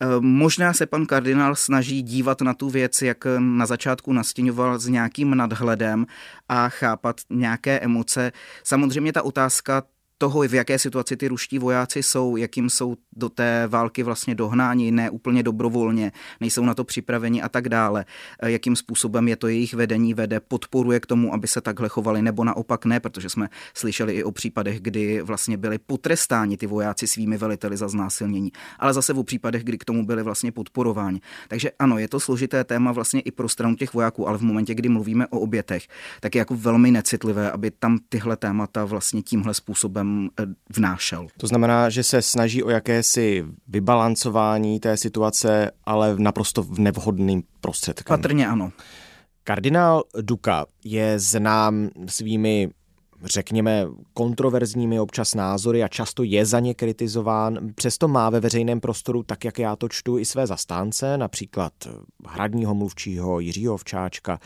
Eh, 0.01 0.07
možná 0.21 0.73
se 0.73 0.87
pan 0.87 1.07
kardinál 1.07 1.57
snaží 1.57 2.03
dívat 2.03 2.41
na 2.41 2.55
tu 2.55 2.71
věc, 2.71 3.03
jak 3.03 3.25
na 3.39 3.67
začátku 3.67 4.13
nastěňoval 4.13 4.79
s 4.79 4.87
nějakým 4.87 5.35
nadhledem 5.35 6.07
a 6.49 6.69
chápat 6.69 7.21
nějaké 7.31 7.81
emoce. 7.81 8.33
Samozřejmě 8.65 9.13
ta 9.13 9.23
otázka 9.23 9.83
toho, 10.21 10.43
v 10.43 10.55
jaké 10.55 10.79
situaci 10.79 11.17
ty 11.17 11.29
ruští 11.29 11.59
vojáci 11.59 12.03
jsou, 12.03 12.37
jakým 12.37 12.71
jsou 12.71 12.97
do 13.13 13.29
té 13.29 13.67
války 13.67 14.03
vlastně 14.03 14.35
dohnáni, 14.35 14.91
ne 14.91 15.11
úplně 15.11 15.43
dobrovolně, 15.43 16.13
nejsou 16.41 16.65
na 16.65 16.75
to 16.75 16.85
připraveni 16.85 17.43
a 17.43 17.49
tak 17.49 17.69
dále, 17.69 18.05
eh, 18.43 18.51
jakým 18.51 18.77
způsobem 18.77 19.29
je 19.29 19.37
to 19.37 19.49
jejich 19.49 19.75
vedení 19.75 20.15
vede, 20.15 20.41
podporuje 20.41 21.01
k 21.01 21.07
tomu, 21.07 21.35
aby 21.35 21.49
se 21.49 21.61
takhle 21.61 21.89
chovali, 21.89 22.23
nebo 22.23 22.45
naopak 22.45 22.85
ne, 22.85 23.01
protože 23.01 23.29
jsme 23.29 23.49
slyšeli 23.75 24.13
i 24.13 24.25
o 24.25 24.33
případech, 24.33 24.81
kdy 24.81 25.23
vlastně 25.23 25.57
byli 25.57 25.79
potrestáni 25.79 26.57
ty 26.57 26.67
vojáci 26.67 27.07
svými 27.07 27.37
veliteli 27.37 27.77
za 27.77 27.89
znásilnění, 27.89 28.53
ale 28.79 28.93
zase 28.93 29.13
o 29.13 29.23
případech, 29.23 29.65
kdy 29.65 29.79
k 29.79 29.85
tomu 29.85 30.07
byli 30.07 30.23
vlastně 30.23 30.53
podporováni. 30.53 31.21
Takže 31.49 31.71
ano, 31.79 31.99
je 31.99 32.09
to 32.09 32.21
složité 32.21 32.65
téma 32.65 32.93
vlastně 32.93 33.21
i 33.21 33.31
pro 33.31 33.49
stranu 33.49 33.75
těch 33.75 33.95
vojáků, 33.95 34.29
ale 34.29 34.39
v 34.39 34.43
momentě, 34.43 34.75
kdy 34.75 34.89
mluvíme 34.89 35.27
o 35.27 35.41
obětech, 35.41 35.89
tak 36.21 36.35
je 36.35 36.39
jako 36.39 36.57
velmi 36.57 36.91
necitlivé, 36.91 37.51
aby 37.51 37.71
tam 37.71 37.99
tyhle 38.09 38.37
témata 38.37 38.85
vlastně 38.85 39.23
tímhle 39.23 39.55
způsobem 39.55 40.10
eh, 40.41 40.47
vnášel. 40.77 41.27
To 41.37 41.47
znamená, 41.47 41.91
že 41.91 42.03
se 42.03 42.23
snaží 42.23 42.63
o 42.63 42.71
jakési 42.71 43.45
vybalancování 43.69 44.81
té 44.81 44.97
situace, 44.97 45.71
ale 45.85 46.15
naprosto 46.19 46.63
v 46.63 46.79
nevhodným 46.79 47.43
prostředkem. 47.61 48.17
Patrně 48.17 48.49
ano. 48.49 48.73
Kardinál 49.45 50.03
Duka 50.21 50.67
je 50.85 51.19
znám 51.19 51.89
svými 52.07 52.71
řekněme, 53.25 53.87
kontroverzními 54.15 55.01
občas 55.01 55.35
názory 55.35 55.83
a 55.83 55.89
často 55.89 56.23
je 56.23 56.47
za 56.47 56.61
ně 56.61 56.75
kritizován. 56.75 57.59
Přesto 57.75 58.09
má 58.09 58.31
ve 58.31 58.41
veřejném 58.41 58.81
prostoru, 58.81 59.23
tak 59.23 59.45
jak 59.45 59.59
já 59.59 59.77
to 59.77 59.89
čtu, 59.89 60.19
i 60.19 60.25
své 60.25 60.47
zastánce, 60.47 61.19
například 61.19 61.73
hradního 62.29 62.75
mluvčího 62.75 63.41
Jiřího 63.41 63.77
Včáčka 63.77 64.41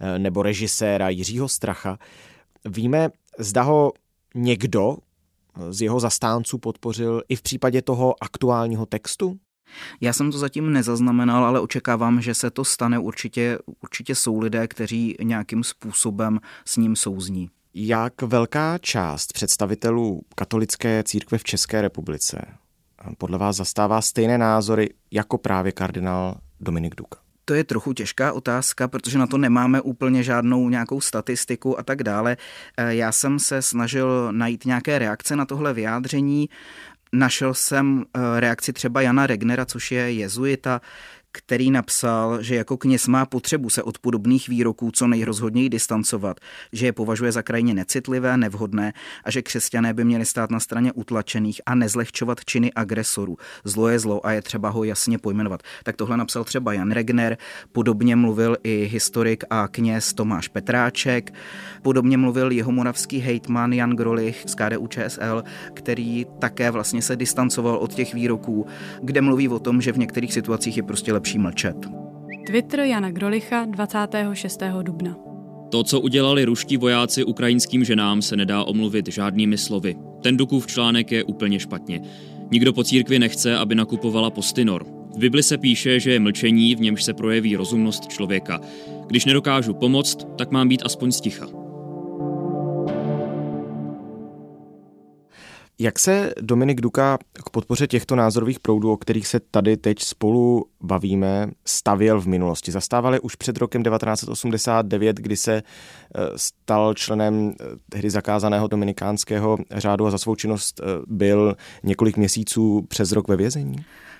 eh, 0.00 0.18
nebo 0.18 0.42
režiséra 0.42 1.08
Jiřího 1.08 1.48
Stracha. 1.48 1.98
Víme, 2.64 3.10
zda 3.38 3.62
ho 3.62 3.92
někdo 4.34 4.96
z 5.70 5.82
jeho 5.82 6.00
zastánců 6.00 6.58
podpořil 6.58 7.22
i 7.28 7.36
v 7.36 7.42
případě 7.42 7.82
toho 7.82 8.14
aktuálního 8.20 8.86
textu? 8.86 9.38
Já 10.00 10.12
jsem 10.12 10.32
to 10.32 10.38
zatím 10.38 10.72
nezaznamenal, 10.72 11.44
ale 11.44 11.60
očekávám, 11.60 12.20
že 12.20 12.34
se 12.34 12.50
to 12.50 12.64
stane. 12.64 12.98
Určitě, 12.98 13.58
určitě 13.82 14.14
jsou 14.14 14.38
lidé, 14.38 14.68
kteří 14.68 15.16
nějakým 15.22 15.64
způsobem 15.64 16.40
s 16.64 16.76
ním 16.76 16.96
souzní. 16.96 17.50
Jak 17.74 18.22
velká 18.22 18.78
část 18.78 19.32
představitelů 19.32 20.22
katolické 20.34 21.02
církve 21.02 21.38
v 21.38 21.44
České 21.44 21.82
republice 21.82 22.46
podle 23.18 23.38
vás 23.38 23.56
zastává 23.56 24.00
stejné 24.00 24.38
názory 24.38 24.88
jako 25.10 25.38
právě 25.38 25.72
kardinál 25.72 26.34
Dominik 26.60 26.94
Duka? 26.94 27.27
To 27.48 27.54
je 27.54 27.64
trochu 27.64 27.92
těžká 27.92 28.32
otázka, 28.32 28.88
protože 28.88 29.18
na 29.18 29.26
to 29.26 29.38
nemáme 29.38 29.80
úplně 29.80 30.22
žádnou 30.22 30.68
nějakou 30.68 31.00
statistiku 31.00 31.78
a 31.78 31.82
tak 31.82 32.02
dále. 32.02 32.36
E, 32.76 32.94
já 32.94 33.12
jsem 33.12 33.38
se 33.38 33.62
snažil 33.62 34.28
najít 34.32 34.64
nějaké 34.64 34.98
reakce 34.98 35.36
na 35.36 35.44
tohle 35.44 35.74
vyjádření. 35.74 36.48
Našel 37.12 37.54
jsem 37.54 38.04
e, 38.04 38.40
reakci 38.40 38.72
třeba 38.72 39.00
Jana 39.00 39.26
Regnera, 39.26 39.64
což 39.64 39.92
je 39.92 40.12
jezuita, 40.12 40.80
který 41.32 41.70
napsal, 41.70 42.42
že 42.42 42.54
jako 42.54 42.76
kněz 42.76 43.06
má 43.06 43.26
potřebu 43.26 43.70
se 43.70 43.82
od 43.82 43.98
podobných 43.98 44.48
výroků 44.48 44.90
co 44.90 45.06
nejrozhodněji 45.06 45.68
distancovat, 45.68 46.36
že 46.72 46.86
je 46.86 46.92
považuje 46.92 47.32
za 47.32 47.42
krajně 47.42 47.74
necitlivé, 47.74 48.36
nevhodné 48.36 48.92
a 49.24 49.30
že 49.30 49.42
křesťané 49.42 49.94
by 49.94 50.04
měli 50.04 50.24
stát 50.24 50.50
na 50.50 50.60
straně 50.60 50.92
utlačených 50.92 51.60
a 51.66 51.74
nezlehčovat 51.74 52.44
činy 52.44 52.72
agresorů. 52.72 53.36
Zlo 53.64 53.88
je 53.88 53.98
zlo 53.98 54.26
a 54.26 54.32
je 54.32 54.42
třeba 54.42 54.68
ho 54.68 54.84
jasně 54.84 55.18
pojmenovat. 55.18 55.62
Tak 55.84 55.96
tohle 55.96 56.16
napsal 56.16 56.44
třeba 56.44 56.72
Jan 56.72 56.90
Regner, 56.90 57.36
podobně 57.72 58.16
mluvil 58.16 58.56
i 58.64 58.88
historik 58.92 59.44
a 59.50 59.68
kněz 59.68 60.14
Tomáš 60.14 60.48
Petráček, 60.48 61.34
podobně 61.82 62.16
mluvil 62.16 62.50
jeho 62.50 62.72
moravský 62.72 63.18
hejtman 63.18 63.72
Jan 63.72 63.90
Grolich 63.90 64.44
z 64.46 64.54
KDU 64.54 64.86
ČSL, 64.86 65.44
který 65.74 66.26
také 66.38 66.70
vlastně 66.70 67.02
se 67.02 67.16
distancoval 67.16 67.76
od 67.76 67.94
těch 67.94 68.14
výroků, 68.14 68.66
kde 69.02 69.20
mluví 69.20 69.48
o 69.48 69.58
tom, 69.58 69.80
že 69.80 69.92
v 69.92 69.98
některých 69.98 70.32
situacích 70.32 70.76
je 70.76 70.82
prostě 70.82 71.12
lepší 71.12 71.27
mlčet. 71.34 71.76
Twitter 72.46 72.80
Jana 72.80 73.10
Grolicha 73.10 73.64
26. 73.64 74.62
dubna. 74.82 75.16
To, 75.70 75.82
co 75.82 76.00
udělali 76.00 76.44
ruští 76.44 76.76
vojáci 76.76 77.24
ukrajinským 77.24 77.84
ženám, 77.84 78.22
se 78.22 78.36
nedá 78.36 78.64
omluvit 78.64 79.08
žádnými 79.08 79.58
slovy. 79.58 79.96
Ten 80.22 80.36
Dukův 80.36 80.66
článek 80.66 81.12
je 81.12 81.24
úplně 81.24 81.60
špatně. 81.60 82.00
Nikdo 82.50 82.72
po 82.72 82.84
církvi 82.84 83.18
nechce, 83.18 83.56
aby 83.56 83.74
nakupovala 83.74 84.30
postinor. 84.30 84.86
V 85.14 85.18
Bibli 85.18 85.42
se 85.42 85.58
píše, 85.58 86.00
že 86.00 86.12
je 86.12 86.20
mlčení, 86.20 86.74
v 86.74 86.80
němž 86.80 87.02
se 87.02 87.14
projeví 87.14 87.56
rozumnost 87.56 88.06
člověka. 88.06 88.60
Když 89.06 89.24
nedokážu 89.24 89.74
pomoct, 89.74 90.26
tak 90.38 90.50
mám 90.50 90.68
být 90.68 90.82
aspoň 90.84 91.12
sticha. 91.12 91.46
Jak 95.80 95.98
se 95.98 96.32
Dominik 96.40 96.80
Duka 96.80 97.18
k 97.46 97.50
podpoře 97.50 97.86
těchto 97.86 98.16
názorových 98.16 98.60
proudů, 98.60 98.92
o 98.92 98.96
kterých 98.96 99.26
se 99.26 99.40
tady 99.40 99.76
teď 99.76 100.02
spolu 100.02 100.66
bavíme, 100.80 101.50
stavěl 101.64 102.20
v 102.20 102.26
minulosti? 102.26 102.72
Zastávali 102.72 103.20
už 103.20 103.34
před 103.34 103.56
rokem 103.56 103.82
1989, 103.82 105.16
kdy 105.16 105.36
se 105.36 105.54
eh, 105.54 105.62
stal 106.36 106.94
členem 106.94 107.52
eh, 107.60 107.64
tehdy 107.88 108.10
zakázaného 108.10 108.68
dominikánského 108.68 109.58
řádu 109.72 110.06
a 110.06 110.10
za 110.10 110.18
svou 110.18 110.34
činnost 110.34 110.80
eh, 110.80 110.84
byl 111.06 111.56
několik 111.82 112.16
měsíců 112.16 112.86
přes 112.88 113.12
rok 113.12 113.28
ve 113.28 113.36
vězení? 113.36 113.76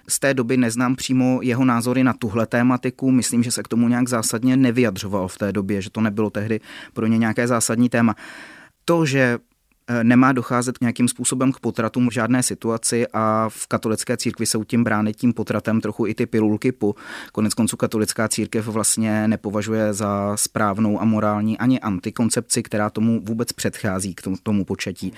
Z 0.09 0.19
té 0.19 0.35
doby 0.35 0.57
neznám 0.57 0.97
přímo 0.97 1.39
jeho 1.43 1.65
názory 1.65 2.05
na 2.05 2.13
tuhle 2.13 2.47
tématiku. 2.47 3.11
Myslím, 3.11 3.43
že 3.43 3.53
se 3.53 3.63
k 3.63 3.69
tomu 3.69 3.89
nějak 3.89 4.09
zásadně 4.09 4.57
nevyjadřoval 4.57 5.29
v 5.29 5.39
té 5.39 5.53
době, 5.53 5.83
že 5.83 5.91
to 5.91 6.01
nebylo 6.01 6.31
tehdy 6.31 6.61
pro 6.93 7.07
ně 7.07 7.19
nějaké 7.19 7.47
zásadní 7.47 7.89
téma. 7.89 8.15
To, 8.85 9.07
že 9.07 9.39
nemá 10.03 10.33
docházet 10.33 10.81
nějakým 10.81 11.09
způsobem 11.09 11.53
k 11.53 11.61
potratům 11.61 12.09
v 12.09 12.13
žádné 12.13 12.43
situaci 12.43 13.07
a 13.13 13.49
v 13.49 13.67
katolické 13.67 14.17
církvi 14.17 14.47
jsou 14.47 14.65
tím 14.65 14.85
brány 14.85 15.15
tím 15.15 15.33
potratem 15.33 15.81
trochu 15.81 16.07
i 16.07 16.15
ty 16.15 16.27
pilulky 16.27 16.73
po. 16.73 16.95
Konec 17.33 17.55
konců 17.55 17.77
katolická 17.77 18.29
církev 18.29 18.67
vlastně 18.67 19.29
nepovažuje 19.29 19.93
za 19.95 20.37
správnou 20.37 21.01
a 21.01 21.05
morální 21.05 21.59
ani 21.59 21.81
antikoncepci, 21.81 22.63
která 22.63 22.91
tomu 22.91 23.21
vůbec 23.25 23.53
předchází 23.53 24.15
k 24.15 24.23
tomu, 24.23 24.37
tomu 24.43 24.65
početí. 24.65 25.13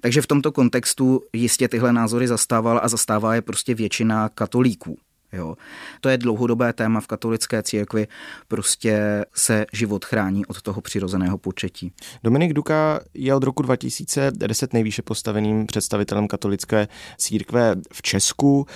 Takže 0.00 0.22
v 0.22 0.26
tomto 0.26 0.52
kontextu 0.52 1.22
jistě 1.32 1.68
tyhle 1.68 1.92
názory 1.92 2.28
zastával 2.28 2.80
a 2.82 2.88
zastává 2.88 3.34
je 3.34 3.42
prostě 3.42 3.74
většina 3.74 4.28
katolíků. 4.28 4.98
Jo. 5.32 5.56
To 6.00 6.08
je 6.08 6.18
dlouhodobé 6.18 6.72
téma 6.72 7.00
v 7.00 7.06
katolické 7.06 7.62
církvi, 7.62 8.06
prostě 8.48 9.24
se 9.34 9.66
život 9.72 10.04
chrání 10.04 10.46
od 10.46 10.62
toho 10.62 10.80
přirozeného 10.80 11.38
početí. 11.38 11.92
Dominik 12.24 12.52
Duka 12.52 13.00
je 13.14 13.34
od 13.34 13.42
roku 13.42 13.62
2010 13.62 14.72
nejvýše 14.72 15.02
postaveným 15.02 15.66
představitelem 15.66 16.28
katolické 16.28 16.88
církve 17.18 17.76
v 17.92 18.02
Česku, 18.02 18.66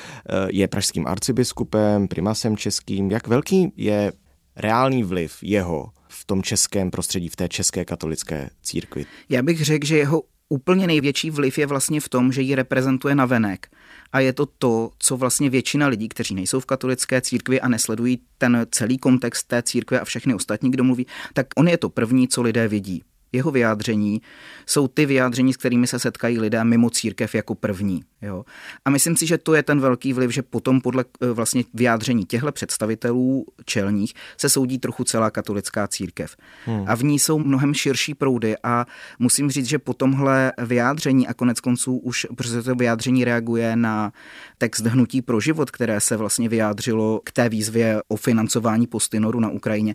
je 0.48 0.68
pražským 0.68 1.06
arcibiskupem, 1.06 2.08
primasem 2.08 2.56
českým. 2.56 3.10
Jak 3.10 3.28
velký 3.28 3.72
je 3.76 4.12
reálný 4.56 5.02
vliv 5.02 5.38
jeho 5.42 5.90
v 6.08 6.24
tom 6.24 6.42
českém 6.42 6.90
prostředí, 6.90 7.28
v 7.28 7.36
té 7.36 7.48
české 7.48 7.84
katolické 7.84 8.50
církvi? 8.62 9.06
Já 9.28 9.42
bych 9.42 9.64
řekl, 9.64 9.86
že 9.86 9.98
jeho 9.98 10.22
úplně 10.54 10.86
největší 10.86 11.30
vliv 11.30 11.58
je 11.58 11.66
vlastně 11.66 12.00
v 12.00 12.08
tom, 12.08 12.32
že 12.32 12.42
ji 12.42 12.54
reprezentuje 12.54 13.14
na 13.14 13.26
venek. 13.26 13.68
A 14.12 14.20
je 14.20 14.32
to 14.32 14.46
to, 14.46 14.90
co 14.98 15.16
vlastně 15.16 15.50
většina 15.50 15.86
lidí, 15.86 16.08
kteří 16.08 16.34
nejsou 16.34 16.60
v 16.60 16.66
katolické 16.66 17.20
církvi 17.20 17.60
a 17.60 17.68
nesledují 17.68 18.18
ten 18.38 18.66
celý 18.70 18.98
kontext 18.98 19.48
té 19.48 19.62
církve 19.62 20.00
a 20.00 20.04
všechny 20.04 20.34
ostatní, 20.34 20.70
kdo 20.70 20.84
mluví, 20.84 21.06
tak 21.32 21.46
on 21.56 21.68
je 21.68 21.78
to 21.78 21.88
první, 21.88 22.28
co 22.28 22.42
lidé 22.42 22.68
vidí 22.68 23.02
jeho 23.34 23.50
vyjádření 23.50 24.22
jsou 24.66 24.88
ty 24.88 25.06
vyjádření, 25.06 25.52
s 25.52 25.56
kterými 25.56 25.86
se 25.86 25.98
setkají 25.98 26.38
lidé 26.38 26.64
mimo 26.64 26.90
církev 26.90 27.34
jako 27.34 27.54
první. 27.54 28.02
Jo. 28.22 28.44
A 28.84 28.90
myslím 28.90 29.16
si, 29.16 29.26
že 29.26 29.38
to 29.38 29.54
je 29.54 29.62
ten 29.62 29.80
velký 29.80 30.12
vliv, 30.12 30.30
že 30.30 30.42
potom 30.42 30.80
podle 30.80 31.04
eh, 31.20 31.32
vlastně 31.32 31.64
vyjádření 31.74 32.24
těchto 32.24 32.52
představitelů 32.52 33.46
čelních 33.64 34.14
se 34.36 34.48
soudí 34.48 34.78
trochu 34.78 35.04
celá 35.04 35.30
katolická 35.30 35.88
církev. 35.88 36.36
Hmm. 36.64 36.84
A 36.86 36.94
v 36.94 37.04
ní 37.04 37.18
jsou 37.18 37.38
mnohem 37.38 37.74
širší 37.74 38.14
proudy 38.14 38.54
a 38.62 38.86
musím 39.18 39.50
říct, 39.50 39.66
že 39.66 39.78
po 39.78 39.94
tomhle 39.94 40.52
vyjádření 40.58 41.28
a 41.28 41.34
konec 41.34 41.60
konců 41.60 41.96
už, 41.96 42.26
protože 42.36 42.62
to 42.62 42.74
vyjádření 42.74 43.24
reaguje 43.24 43.76
na 43.76 44.12
text 44.58 44.86
Hnutí 44.86 45.22
pro 45.22 45.40
život, 45.40 45.70
které 45.70 46.00
se 46.00 46.16
vlastně 46.16 46.48
vyjádřilo 46.48 47.20
k 47.24 47.32
té 47.32 47.48
výzvě 47.48 48.02
o 48.08 48.16
financování 48.16 48.86
postinoru 48.86 49.40
na 49.40 49.48
Ukrajině, 49.48 49.94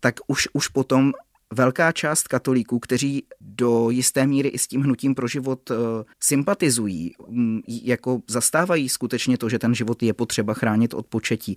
tak 0.00 0.14
už, 0.26 0.48
už 0.52 0.68
potom 0.68 1.12
velká 1.52 1.92
část 1.92 2.28
katolíků, 2.28 2.78
kteří 2.78 3.24
do 3.40 3.90
jisté 3.90 4.26
míry 4.26 4.48
i 4.48 4.58
s 4.58 4.66
tím 4.66 4.82
hnutím 4.82 5.14
pro 5.14 5.28
život 5.28 5.70
uh, 5.70 5.76
sympatizují, 6.20 7.14
um, 7.16 7.62
jako 7.68 8.20
zastávají 8.28 8.88
skutečně 8.88 9.38
to, 9.38 9.48
že 9.48 9.58
ten 9.58 9.74
život 9.74 10.02
je 10.02 10.14
potřeba 10.14 10.54
chránit 10.54 10.94
od 10.94 11.06
početí, 11.06 11.56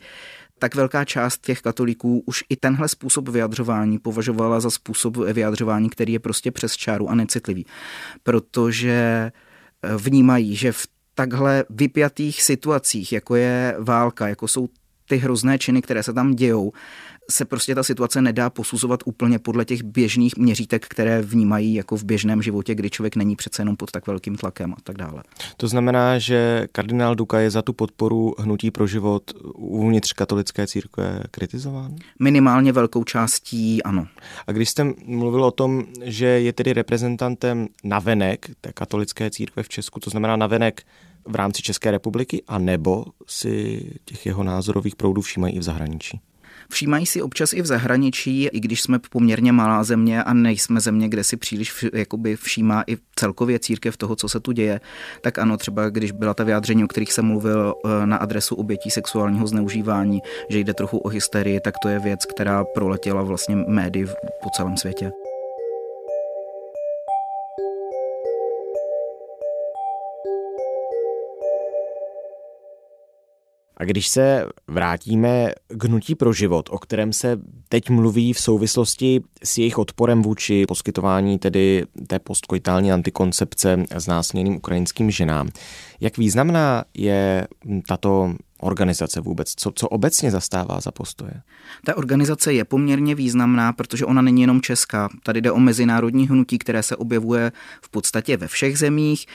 tak 0.60 0.76
velká 0.76 1.06
část 1.06 1.42
těch 1.42 1.62
katolíků 1.62 2.24
už 2.26 2.44
i 2.50 2.56
tenhle 2.56 2.88
způsob 2.88 3.30
vyjadřování 3.30 4.00
považovala 4.00 4.60
za 4.60 4.70
způsob 4.70 5.18
vyjadřování, 5.18 5.90
který 5.90 6.14
je 6.14 6.20
prostě 6.20 6.52
přes 6.52 6.76
čáru 6.76 7.10
a 7.10 7.16
necitlivý. 7.16 7.66
Protože 8.24 8.92
eh, 8.92 9.98
vnímají, 9.98 10.56
že 10.56 10.72
v 10.72 10.88
takhle 11.16 11.64
vypjatých 11.70 12.44
situacích, 12.44 13.14
jako 13.14 13.36
je 13.36 13.76
válka, 13.80 14.28
jako 14.28 14.48
jsou 14.48 14.70
ty 15.08 15.18
hrozné 15.18 15.60
činy, 15.60 15.82
které 15.82 16.04
se 16.04 16.14
tam 16.14 16.34
dějou, 16.34 16.72
se 17.32 17.46
prostě 17.46 17.76
ta 17.76 17.84
situace 17.84 18.22
nedá 18.22 18.50
posuzovat 18.50 19.00
úplně 19.06 19.40
podle 19.40 19.66
těch 19.66 19.84
běžných 19.84 20.38
měřítek, 20.38 20.86
které 20.88 21.22
vnímají 21.22 21.74
jako 21.74 21.98
v 21.98 22.04
běžném 22.04 22.42
životě, 22.42 22.76
kdy 22.76 22.90
člověk 22.90 23.16
není 23.16 23.36
přece 23.36 23.62
jenom 23.62 23.76
pod 23.76 23.92
tak 23.92 24.08
velkým 24.08 24.36
tlakem 24.36 24.74
a 24.74 24.78
tak 24.84 24.98
dále. 24.98 25.24
To 25.58 25.68
znamená, 25.68 26.20
že 26.20 26.68
kardinál 26.72 27.16
Duka 27.16 27.40
je 27.40 27.52
za 27.52 27.62
tu 27.62 27.74
podporu 27.74 28.36
hnutí 28.40 28.72
pro 28.72 28.88
život 28.88 29.24
uvnitř 29.56 30.14
katolické 30.14 30.68
církve 30.68 31.20
kritizován? 31.32 31.96
Minimálně 32.20 32.72
velkou 32.72 33.04
částí 33.04 33.84
ano. 33.84 34.08
A 34.48 34.52
když 34.52 34.70
jste 34.70 34.94
mluvil 35.06 35.44
o 35.44 35.52
tom, 35.52 35.84
že 36.04 36.26
je 36.26 36.54
tedy 36.54 36.74
reprezentantem 36.74 37.68
navenek 37.84 38.50
té 38.62 38.74
katolické 38.74 39.30
církve 39.30 39.64
v 39.64 39.70
Česku, 39.70 40.00
to 40.00 40.10
znamená 40.10 40.36
navenek 40.36 40.84
v 41.28 41.36
rámci 41.36 41.62
České 41.62 41.92
republiky, 41.92 42.44
a 42.48 42.58
nebo 42.58 43.06
si 43.28 43.82
těch 44.06 44.26
jeho 44.26 44.44
názorových 44.44 44.96
proudů 44.96 45.22
všímají 45.22 45.56
i 45.56 45.60
v 45.60 45.64
zahraničí? 45.64 46.20
Všímají 46.70 47.06
si 47.06 47.22
občas 47.22 47.54
i 47.54 47.62
v 47.62 47.66
zahraničí, 47.66 48.44
i 48.44 48.60
když 48.60 48.82
jsme 48.82 49.00
poměrně 49.00 49.52
malá 49.52 49.84
země 49.84 50.24
a 50.24 50.34
nejsme 50.34 50.80
země, 50.80 51.10
kde 51.10 51.24
si 51.24 51.38
příliš 51.38 51.86
jakoby 51.94 52.36
všímá 52.36 52.84
i 52.88 52.98
celkově 53.16 53.60
církev 53.60 53.98
toho, 53.98 54.16
co 54.16 54.30
se 54.30 54.40
tu 54.40 54.52
děje, 54.52 54.82
tak 55.22 55.40
ano, 55.40 55.58
třeba 55.58 55.90
když 55.90 56.12
byla 56.12 56.34
ta 56.34 56.44
vyjádření, 56.44 56.84
o 56.84 56.88
kterých 56.88 57.14
jsem 57.14 57.26
mluvil 57.26 57.74
eh, 57.86 58.06
na 58.06 58.18
adresu 58.18 58.56
obětí 58.56 58.92
sexuálního 58.92 59.48
zneužívání, 59.48 60.22
že 60.50 60.60
jde 60.60 60.74
trochu 60.74 60.98
o 60.98 61.10
hysterii, 61.10 61.60
tak 61.60 61.74
to 61.82 61.90
je 61.90 62.00
věc, 62.00 62.26
která 62.26 62.64
proletěla 62.64 63.22
vlastně 63.22 63.56
médii 63.56 64.06
po 64.44 64.50
celém 64.50 64.78
světě. 64.78 65.12
A 73.78 73.84
když 73.84 74.08
se 74.08 74.46
vrátíme 74.68 75.52
k 75.68 75.84
hnutí 75.84 76.16
pro 76.16 76.34
život, 76.34 76.70
o 76.72 76.78
kterém 76.78 77.14
se 77.14 77.38
teď 77.70 77.90
mluví 77.90 78.34
v 78.34 78.40
souvislosti 78.40 79.22
s 79.44 79.58
jejich 79.58 79.78
odporem 79.78 80.22
vůči 80.22 80.66
poskytování 80.66 81.40
tedy 81.40 81.86
té 82.08 82.20
postkoitální 82.20 82.92
antikoncepce 82.92 83.84
znásilněným 83.96 84.56
ukrajinským 84.56 85.12
ženám, 85.12 85.50
jak 86.00 86.18
významná 86.18 86.84
je 86.94 87.48
tato 87.88 88.36
organizace 88.60 89.22
vůbec? 89.22 89.54
Co, 89.56 89.72
co 89.76 89.88
obecně 89.88 90.32
zastává 90.32 90.80
za 90.80 90.92
postoje? 90.92 91.42
Ta 91.86 91.98
organizace 91.98 92.54
je 92.54 92.66
poměrně 92.66 93.16
významná, 93.16 93.74
protože 93.74 94.06
ona 94.06 94.22
není 94.22 94.42
jenom 94.42 94.62
česká. 94.62 95.10
Tady 95.24 95.42
jde 95.42 95.52
o 95.52 95.60
mezinárodní 95.60 96.28
hnutí, 96.28 96.58
které 96.58 96.84
se 96.84 96.96
objevuje 96.96 97.52
v 97.82 97.90
podstatě 97.90 98.38
ve 98.38 98.48
všech 98.48 98.78
zemích 98.78 99.26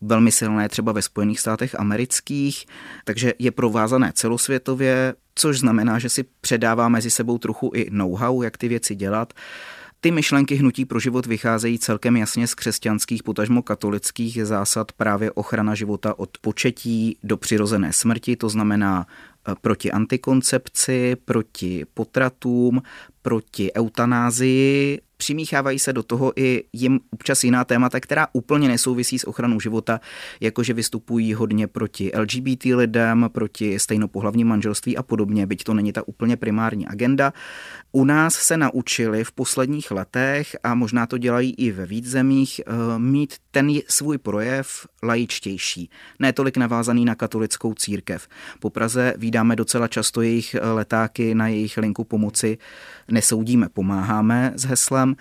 velmi 0.00 0.32
silné 0.32 0.68
třeba 0.68 0.92
ve 0.92 1.02
Spojených 1.02 1.40
státech 1.40 1.80
amerických, 1.80 2.66
takže 3.04 3.34
je 3.38 3.50
provázané 3.50 4.12
celosvětově, 4.14 5.14
což 5.34 5.58
znamená, 5.58 5.98
že 5.98 6.08
si 6.08 6.24
předává 6.40 6.88
mezi 6.88 7.10
sebou 7.10 7.38
trochu 7.38 7.70
i 7.74 7.86
know-how, 7.90 8.42
jak 8.42 8.56
ty 8.56 8.68
věci 8.68 8.94
dělat. 8.94 9.32
Ty 10.00 10.10
myšlenky 10.10 10.54
hnutí 10.54 10.84
pro 10.84 11.00
život 11.00 11.26
vycházejí 11.26 11.78
celkem 11.78 12.16
jasně 12.16 12.46
z 12.46 12.54
křesťanských, 12.54 13.22
potažmo 13.22 13.62
katolických 13.62 14.44
zásad 14.44 14.92
právě 14.92 15.32
ochrana 15.32 15.74
života 15.74 16.18
od 16.18 16.38
početí 16.40 17.18
do 17.22 17.36
přirozené 17.36 17.92
smrti, 17.92 18.36
to 18.36 18.48
znamená 18.48 19.06
eh, 19.06 19.54
proti 19.60 19.92
antikoncepci, 19.92 21.16
proti 21.24 21.84
potratům, 21.94 22.82
proti 23.22 23.72
eutanázii, 23.74 25.00
přimíchávají 25.18 25.78
se 25.78 25.92
do 25.92 26.02
toho 26.02 26.32
i 26.36 26.64
jim 26.72 27.00
občas 27.10 27.44
jiná 27.44 27.64
témata, 27.64 28.00
která 28.00 28.26
úplně 28.32 28.68
nesouvisí 28.68 29.18
s 29.18 29.26
ochranou 29.26 29.60
života, 29.60 30.00
jakože 30.40 30.72
vystupují 30.72 31.34
hodně 31.34 31.66
proti 31.66 32.12
LGBT 32.14 32.64
lidem, 32.64 33.30
proti 33.32 33.78
stejnopohlavním 33.78 34.46
manželství 34.48 34.96
a 34.96 35.02
podobně, 35.02 35.46
byť 35.46 35.64
to 35.64 35.74
není 35.74 35.92
ta 35.92 36.08
úplně 36.08 36.36
primární 36.36 36.86
agenda. 36.86 37.32
U 37.92 38.04
nás 38.04 38.34
se 38.34 38.56
naučili 38.56 39.24
v 39.24 39.32
posledních 39.32 39.90
letech, 39.90 40.56
a 40.62 40.74
možná 40.74 41.06
to 41.06 41.18
dělají 41.18 41.54
i 41.54 41.70
ve 41.70 41.86
víc 41.86 42.06
zemích, 42.06 42.60
eh, 42.66 42.72
mít 42.98 43.34
ten 43.50 43.68
svůj 43.88 44.18
projev 44.18 44.86
lajičtější, 45.02 45.90
ne 46.18 46.32
tolik 46.32 46.56
navázaný 46.56 47.04
na 47.04 47.14
katolickou 47.14 47.74
církev. 47.74 48.28
Po 48.60 48.70
Praze 48.70 49.14
vydáme 49.16 49.56
docela 49.56 49.88
často 49.88 50.22
jejich 50.22 50.56
letáky 50.74 51.34
na 51.34 51.48
jejich 51.48 51.76
linku 51.76 52.04
pomoci 52.04 52.58
Nesoudíme, 53.10 53.68
pomáháme 53.68 54.52
s 54.56 54.64
heslem 54.64 55.07
Um. 55.08 55.16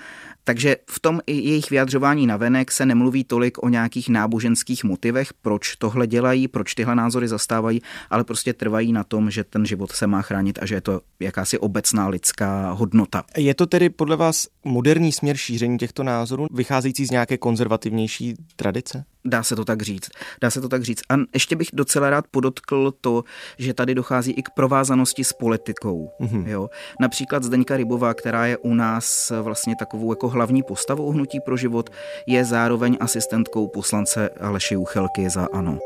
Takže 0.47 0.75
v 0.89 0.99
tom 0.99 1.19
i 1.27 1.33
jejich 1.33 1.69
vyjadřování 1.69 2.27
na 2.27 2.37
venek 2.37 2.71
se 2.71 2.85
nemluví 2.85 3.23
tolik 3.23 3.63
o 3.63 3.69
nějakých 3.69 4.09
náboženských 4.09 4.83
motivech, 4.83 5.33
proč 5.33 5.75
tohle 5.75 6.07
dělají, 6.07 6.47
proč 6.47 6.73
tyhle 6.73 6.95
názory 6.95 7.27
zastávají, 7.27 7.81
ale 8.09 8.23
prostě 8.23 8.53
trvají 8.53 8.93
na 8.93 9.03
tom, 9.03 9.31
že 9.31 9.43
ten 9.43 9.65
život 9.65 9.91
se 9.91 10.07
má 10.07 10.21
chránit 10.21 10.59
a 10.61 10.65
že 10.65 10.75
je 10.75 10.81
to 10.81 11.01
jakási 11.19 11.59
obecná 11.59 12.07
lidská 12.07 12.71
hodnota. 12.71 13.23
Je 13.37 13.53
to 13.53 13.65
tedy 13.65 13.89
podle 13.89 14.15
vás 14.15 14.47
moderní 14.65 15.11
směr 15.11 15.37
šíření 15.37 15.77
těchto 15.77 16.03
názorů, 16.03 16.47
vycházející 16.51 17.05
z 17.05 17.11
nějaké 17.11 17.37
konzervativnější 17.37 18.35
tradice? 18.55 19.05
Dá 19.25 19.43
se 19.43 19.55
to 19.55 19.65
tak 19.65 19.81
říct. 19.81 20.09
Dá 20.41 20.49
se 20.49 20.61
to 20.61 20.69
tak 20.69 20.83
říct. 20.83 21.01
A 21.09 21.15
ještě 21.33 21.55
bych 21.55 21.67
docela 21.73 22.09
rád 22.09 22.25
podotkl 22.31 22.93
to, 23.01 23.23
že 23.57 23.73
tady 23.73 23.95
dochází 23.95 24.31
i 24.31 24.43
k 24.43 24.49
provázanosti 24.49 25.23
s 25.23 25.33
politikou. 25.33 26.09
Mm-hmm. 26.21 26.47
Jo? 26.47 26.69
Například 26.99 27.43
Zdeňka 27.43 27.77
Rybová, 27.77 28.13
která 28.13 28.45
je 28.45 28.57
u 28.57 28.73
nás 28.73 29.31
vlastně 29.41 29.75
takovou 29.79 30.11
jako 30.11 30.29
hlavní 30.37 30.63
postavou 30.63 31.11
Hnutí 31.11 31.39
pro 31.39 31.57
život, 31.57 31.89
je 32.27 32.45
zároveň 32.45 32.97
asistentkou 32.99 33.67
poslance 33.67 34.29
Aleši 34.29 34.77
Uchelky 34.77 35.29
za 35.29 35.47
ANO. 35.53 35.77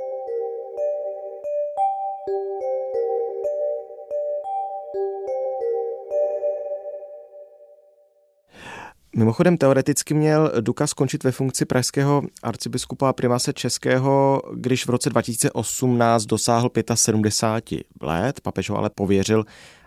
Mimochodem 9.16 9.58
teoreticky 9.58 10.14
měl 10.14 10.52
Duka 10.62 10.88
skončit 10.88 11.24
ve 11.24 11.32
funkci 11.32 11.66
pražského 11.66 12.22
arcibiskupa 12.44 13.10
a 13.10 13.14
primase 13.14 13.54
českého, 13.54 14.42
když 14.54 14.86
v 14.86 14.90
roce 14.90 15.10
2018 15.10 16.26
dosáhl 16.26 16.70
75 16.94 17.84
let. 18.02 18.42
Papež 18.42 18.70
ho 18.70 18.78
ale 18.78 18.90
pověřil, 18.90 19.46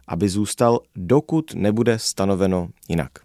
aby 0.09 0.29
zůstal, 0.29 0.81
dokud 0.97 1.55
nebude 1.55 1.99
stanoveno 1.99 2.69
jinak. 2.89 3.24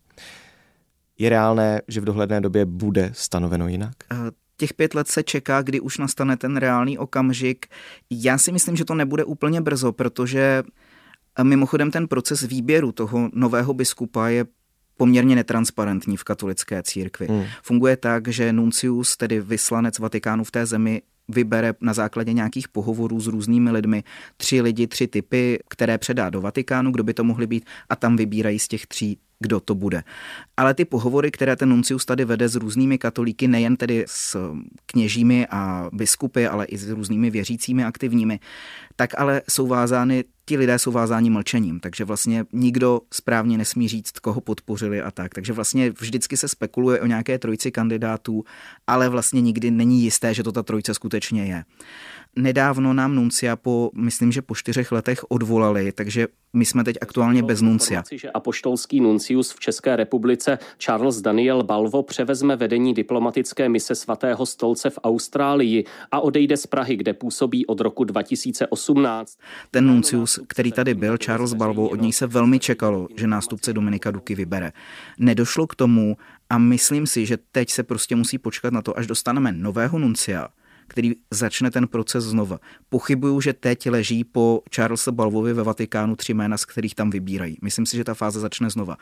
Je 1.20 1.30
reálné, 1.30 1.82
že 1.88 2.02
v 2.02 2.06
dohledné 2.06 2.42
době 2.42 2.66
bude 2.66 3.12
stanoveno 3.14 3.68
jinak? 3.68 3.94
Těch 4.58 4.74
pět 4.74 4.96
let 4.96 5.08
se 5.08 5.24
čeká, 5.24 5.62
kdy 5.62 5.80
už 5.80 5.98
nastane 5.98 6.38
ten 6.38 6.58
reálný 6.58 6.98
okamžik. 6.98 7.66
Já 8.10 8.38
si 8.38 8.52
myslím, 8.52 8.76
že 8.76 8.86
to 8.86 8.96
nebude 8.96 9.24
úplně 9.24 9.62
brzo, 9.62 9.92
protože 9.92 10.64
mimochodem 11.44 11.92
ten 11.92 12.08
proces 12.08 12.42
výběru 12.42 12.92
toho 12.92 13.30
nového 13.34 13.74
biskupa 13.74 14.28
je 14.28 14.46
poměrně 14.98 15.36
netransparentní 15.36 16.18
v 16.18 16.24
katolické 16.24 16.84
církvi. 16.84 17.28
Hmm. 17.28 17.44
Funguje 17.64 17.98
tak, 17.98 18.28
že 18.28 18.54
nuncius, 18.54 19.18
tedy 19.18 19.42
vyslanec 19.42 20.00
Vatikánu 20.00 20.44
v 20.44 20.52
té 20.52 20.66
zemi, 20.66 21.02
vybere 21.28 21.74
na 21.82 21.94
základě 21.94 22.34
nějakých 22.34 22.68
pohovorů 22.68 23.20
s 23.20 23.28
různými 23.28 23.72
lidmi 23.72 24.04
tři 24.38 24.62
lidi, 24.62 24.88
tři 24.88 25.08
typy, 25.08 25.60
které 25.70 25.98
předá 25.98 26.30
do 26.30 26.42
Vatikánu, 26.42 26.92
kdo 26.92 27.04
by 27.04 27.14
to 27.14 27.24
mohli 27.24 27.48
být, 27.48 27.66
a 27.90 27.96
tam 27.96 28.16
vybírají 28.16 28.60
z 28.60 28.68
těch 28.68 28.88
tří 28.88 29.18
kdo 29.40 29.60
to 29.60 29.76
bude. 29.76 30.04
Ale 30.58 30.74
ty 30.74 30.86
pohovory, 30.86 31.32
které 31.32 31.56
ten 31.56 31.70
nuncius 31.70 32.06
tady 32.06 32.26
vede 32.26 32.50
s 32.50 32.56
různými 32.56 32.98
katolíky, 32.98 33.48
nejen 33.48 33.78
tedy 33.78 34.06
s 34.08 34.54
kněžími 34.86 35.48
a 35.48 35.90
biskupy, 35.94 36.48
ale 36.48 36.66
i 36.66 36.78
s 36.78 36.90
různými 36.90 37.30
věřícími 37.30 37.84
aktivními, 37.84 38.40
tak 38.96 39.20
ale 39.20 39.42
jsou 39.50 39.68
vázány, 39.68 40.24
ti 40.46 40.58
lidé 40.58 40.80
jsou 40.80 40.92
vázáni 40.92 41.30
mlčením, 41.30 41.80
takže 41.80 42.06
vlastně 42.06 42.46
nikdo 42.52 43.02
správně 43.14 43.58
nesmí 43.58 43.88
říct, 43.88 44.20
koho 44.20 44.42
podpořili 44.42 45.02
a 45.02 45.12
tak. 45.12 45.34
Takže 45.34 45.54
vlastně 45.54 45.90
vždycky 45.90 46.38
se 46.38 46.48
spekuluje 46.48 47.02
o 47.02 47.06
nějaké 47.06 47.40
trojici 47.40 47.72
kandidátů, 47.72 48.44
ale 48.88 49.10
vlastně 49.10 49.42
nikdy 49.42 49.72
není 49.72 50.02
jisté, 50.04 50.34
že 50.34 50.44
to 50.44 50.52
ta 50.52 50.64
trojice 50.64 50.94
skutečně 50.94 51.46
je. 51.46 51.64
Nedávno 52.36 52.94
nám 52.94 53.16
Nuncia 53.16 53.56
po, 53.56 53.92
myslím, 53.96 54.32
že 54.32 54.42
po 54.42 54.56
čtyřech 54.56 54.92
letech 54.92 55.32
odvolali, 55.32 55.92
takže 55.92 56.28
my 56.54 56.66
jsme 56.66 56.84
teď 56.84 56.98
aktuálně 57.02 57.44
bez 57.44 57.62
nuncia. 57.62 58.04
že 58.12 58.32
apoštolský 58.32 59.00
nuncius 59.00 59.52
v 59.52 59.60
České 59.60 59.96
republice 59.96 60.60
Charles 60.78 61.22
Daniel 61.22 61.64
Balvo 61.64 62.04
převezme 62.04 62.56
vedení 62.56 62.94
diplomatické 62.94 63.70
mise 63.70 63.96
svatého 63.96 64.46
stolce 64.46 64.90
v 64.90 65.00
Austrálii 65.04 65.84
a 66.12 66.20
odejde 66.20 66.58
z 66.58 66.68
Prahy, 66.68 66.96
kde 66.96 67.14
působí 67.14 67.66
od 67.66 67.80
roku 67.80 68.04
2018. 68.04 69.38
Ten 69.72 69.88
nuncius, 69.88 70.40
který 70.48 70.72
tady 70.72 70.94
byl, 70.94 71.18
Charles 71.18 71.54
Balvo, 71.54 71.90
od 71.90 72.02
něj 72.02 72.14
se 72.14 72.28
velmi 72.28 72.60
čekalo, 72.60 73.08
že 73.16 73.28
nástupce 73.28 73.74
Dominika 73.74 74.12
Duky 74.12 74.36
vybere. 74.36 74.72
Nedošlo 75.20 75.68
k 75.68 75.76
tomu 75.76 76.18
a 76.50 76.58
myslím 76.58 77.08
si, 77.08 77.26
že 77.26 77.38
teď 77.52 77.70
se 77.70 77.84
prostě 77.84 78.16
musí 78.16 78.38
počkat 78.38 78.74
na 78.74 78.82
to, 78.82 78.98
až 78.98 79.08
dostaneme 79.08 79.52
nového 79.52 80.00
nuncia, 80.00 80.48
který 80.90 81.16
začne 81.32 81.72
ten 81.72 81.88
proces 81.88 82.24
znova. 82.24 82.60
Pochybuju, 82.90 83.42
že 83.42 83.54
teď 83.54 83.90
leží 83.90 84.24
po 84.24 84.62
Charlesa 84.76 85.12
Balvovi 85.12 85.54
ve 85.54 85.64
Vatikánu 85.64 86.16
tři 86.16 86.34
jména, 86.34 86.58
z 86.58 86.66
kterých 86.66 86.96
tam 86.96 87.10
vybírají. 87.10 87.58
Myslím 87.62 87.86
si, 87.86 87.98
že 87.98 88.04
ta 88.04 88.14
fáze 88.14 88.40
začne 88.40 88.70
znova. 88.70 88.98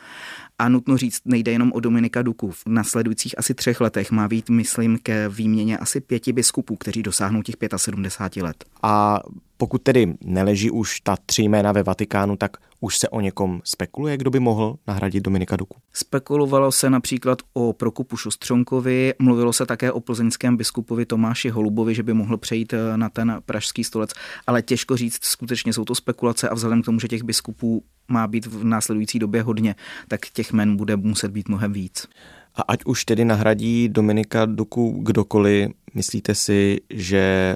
A 0.60 0.70
nutno 0.70 0.98
říct, 0.98 1.22
nejde 1.26 1.52
jenom 1.52 1.72
o 1.72 1.80
Dominika 1.80 2.22
Duku. 2.22 2.52
V 2.52 2.64
nasledujících 2.68 3.40
asi 3.40 3.54
třech 3.54 3.82
letech 3.82 4.12
má 4.12 4.28
být, 4.28 4.50
myslím, 4.50 4.98
ke 5.04 5.30
výměně 5.30 5.78
asi 5.78 6.02
pěti 6.02 6.34
biskupů, 6.34 6.76
kteří 6.76 7.04
dosáhnou 7.04 7.42
těch 7.42 7.56
75 7.76 8.44
let. 8.44 8.66
A 8.84 9.20
Pokud 9.58 9.82
tedy 9.82 10.14
neleží 10.24 10.72
už 10.72 11.00
ta 11.00 11.18
tři 11.26 11.42
jména 11.44 11.72
ve 11.72 11.84
Vatikánu, 11.84 12.36
tak 12.36 12.58
už 12.80 12.98
se 12.98 13.10
o 13.10 13.22
někom 13.22 13.62
spekuluje, 13.64 14.18
kdo 14.18 14.30
by 14.30 14.40
mohl 14.40 14.78
nahradit 14.88 15.24
Dominika 15.24 15.56
Duku? 15.56 15.78
Spekulovalo 15.94 16.72
se 16.72 16.90
například 16.90 17.40
o 17.54 17.74
Prokupu 17.74 18.18
Šustřonkovi, 18.18 19.14
mluvilo 19.20 19.54
se 19.54 19.66
také 19.66 19.92
o 19.92 20.00
plzeňském 20.00 20.58
biskupovi 20.58 21.06
Tomáši 21.06 21.50
Holubovi, 21.50 21.96
že 21.96 22.04
by 22.04 22.14
mohl 22.14 22.38
přejít 22.38 22.74
eh, 22.74 22.98
na 22.98 23.10
ten 23.10 23.42
pražský 23.46 23.84
stolec, 23.84 24.12
ale 24.48 24.62
těžko 24.62 24.98
říct, 24.98 25.26
skutečně 25.26 25.74
jsou 25.74 25.86
to 25.86 25.96
spekulace 25.96 26.50
a 26.50 26.54
vzhledem 26.54 26.82
k 26.82 26.86
tomu, 26.86 27.00
že 27.00 27.08
těch 27.08 27.24
biskupů 27.24 27.84
má 28.08 28.28
být 28.28 28.46
v 28.46 28.64
následující 28.64 29.20
době 29.20 29.42
hodně, 29.42 29.76
tak 30.08 30.20
těch 30.34 30.54
men 30.54 30.76
bude 30.76 30.96
muset 30.96 31.32
být 31.32 31.50
mnohem 31.50 31.74
víc. 31.74 32.08
A 32.56 32.62
ať 32.62 32.80
už 32.86 33.06
tedy 33.06 33.26
nahradí 33.26 33.90
Dominika 33.90 34.46
Duku 34.46 35.00
kdokoliv, 35.04 35.70
myslíte 35.94 36.36
si, 36.36 36.82
že 36.90 37.56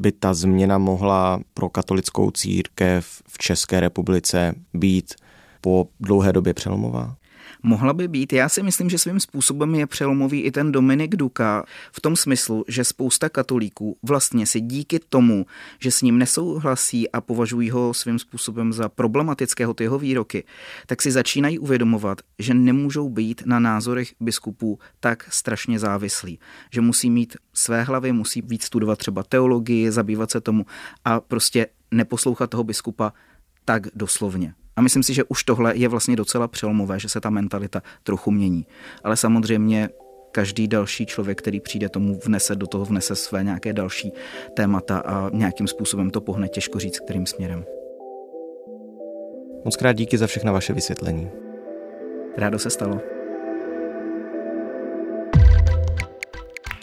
by 0.00 0.12
ta 0.12 0.34
změna 0.34 0.78
mohla 0.78 1.40
pro 1.54 1.68
katolickou 1.68 2.30
církev 2.30 3.22
v 3.28 3.38
České 3.38 3.80
republice 3.80 4.54
být 4.74 5.14
po 5.60 5.88
dlouhé 6.00 6.32
době 6.32 6.54
přelomová? 6.54 7.16
Mohla 7.66 7.92
by 7.92 8.08
být. 8.08 8.32
Já 8.32 8.48
si 8.48 8.62
myslím, 8.62 8.90
že 8.90 8.98
svým 8.98 9.20
způsobem 9.20 9.74
je 9.74 9.86
přelomový 9.86 10.40
i 10.40 10.50
ten 10.50 10.72
Dominik 10.72 11.16
Duka 11.16 11.64
v 11.92 12.00
tom 12.00 12.16
smyslu, 12.16 12.64
že 12.68 12.84
spousta 12.84 13.28
katolíků 13.28 13.98
vlastně 14.02 14.46
si 14.46 14.60
díky 14.60 14.98
tomu, 14.98 15.46
že 15.80 15.90
s 15.90 16.02
ním 16.02 16.18
nesouhlasí 16.18 17.10
a 17.10 17.20
považují 17.20 17.70
ho 17.70 17.94
svým 17.94 18.18
způsobem 18.18 18.72
za 18.72 18.88
problematického 18.88 19.74
ty 19.74 19.84
jeho 19.84 19.98
výroky, 19.98 20.44
tak 20.86 21.02
si 21.02 21.10
začínají 21.10 21.58
uvědomovat, 21.58 22.20
že 22.38 22.54
nemůžou 22.54 23.08
být 23.08 23.42
na 23.46 23.58
názorech 23.58 24.14
biskupů 24.20 24.78
tak 25.00 25.32
strašně 25.32 25.78
závislí. 25.78 26.38
Že 26.72 26.80
musí 26.80 27.10
mít 27.10 27.36
své 27.54 27.82
hlavy, 27.82 28.12
musí 28.12 28.42
víc 28.42 28.64
studovat 28.64 28.98
třeba 28.98 29.22
teologii, 29.22 29.90
zabývat 29.90 30.30
se 30.30 30.40
tomu 30.40 30.66
a 31.04 31.20
prostě 31.20 31.66
neposlouchat 31.90 32.50
toho 32.50 32.64
biskupa 32.64 33.12
tak 33.64 33.86
doslovně. 33.94 34.54
A 34.76 34.82
myslím 34.82 35.02
si, 35.02 35.14
že 35.14 35.24
už 35.24 35.44
tohle 35.44 35.76
je 35.76 35.88
vlastně 35.88 36.16
docela 36.16 36.48
přelomové, 36.48 37.00
že 37.00 37.08
se 37.08 37.20
ta 37.20 37.30
mentalita 37.30 37.82
trochu 38.02 38.30
mění. 38.30 38.66
Ale 39.04 39.16
samozřejmě 39.16 39.88
každý 40.32 40.68
další 40.68 41.06
člověk, 41.06 41.38
který 41.38 41.60
přijde 41.60 41.88
tomu 41.88 42.20
vnese, 42.24 42.56
do 42.56 42.66
toho 42.66 42.84
vnese 42.84 43.16
své 43.16 43.44
nějaké 43.44 43.72
další 43.72 44.12
témata 44.54 44.98
a 44.98 45.30
nějakým 45.32 45.66
způsobem 45.66 46.10
to 46.10 46.20
pohne 46.20 46.48
těžko 46.48 46.78
říct, 46.78 47.00
kterým 47.00 47.26
směrem. 47.26 47.64
Moc 49.64 49.76
krát 49.76 49.92
díky 49.92 50.18
za 50.18 50.26
všechna 50.26 50.52
vaše 50.52 50.72
vysvětlení. 50.72 51.30
Rádo 52.36 52.58
se 52.58 52.70
stalo. 52.70 53.13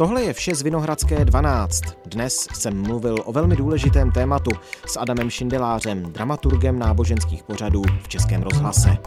Tohle 0.02 0.24
je 0.24 0.34
vše 0.34 0.56
z 0.56 0.62
Vinohradské 0.62 1.26
12. 1.26 1.82
Dnes 2.06 2.48
jsem 2.54 2.82
mluvil 2.82 3.16
o 3.26 3.32
velmi 3.32 3.56
důležitém 3.56 4.12
tématu 4.12 4.52
s 4.88 4.98
Adamem 4.98 5.30
Šindelářem, 5.30 6.04
dramaturgem 6.04 6.80
náboženských 6.80 7.44
pořadů 7.44 7.82
v 8.04 8.08
Českém 8.08 8.42
rozhlase. 8.42 8.98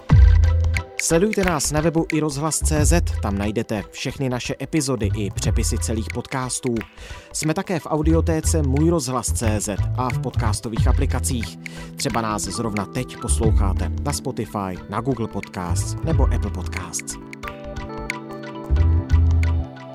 Sledujte 1.01 1.45
nás 1.45 1.73
na 1.73 1.81
webu 1.81 2.07
i 2.13 2.21
rozhlas.cz, 2.21 2.93
tam 3.23 3.39
najdete 3.39 3.83
všechny 3.91 4.29
naše 4.29 4.55
epizody 4.63 5.11
i 5.17 5.31
přepisy 5.31 5.79
celých 5.79 6.07
podcastů. 6.15 6.75
Jsme 7.33 7.55
také 7.55 7.81
v 7.81 7.87
audiotéce 7.87 8.63
Můj 8.63 8.91
rozhlas.cz 8.91 9.69
a 9.97 10.11
v 10.11 10.19
podcastových 10.19 10.89
aplikacích. 10.89 11.59
Třeba 11.97 12.21
nás 12.21 12.43
zrovna 12.43 12.87
teď 12.87 13.17
posloucháte 13.21 13.93
na 14.03 14.13
Spotify, 14.13 14.79
na 14.89 15.01
Google 15.01 15.29
Podcasts 15.29 15.97
nebo 16.05 16.25
Apple 16.35 16.51
Podcasts. 16.51 17.34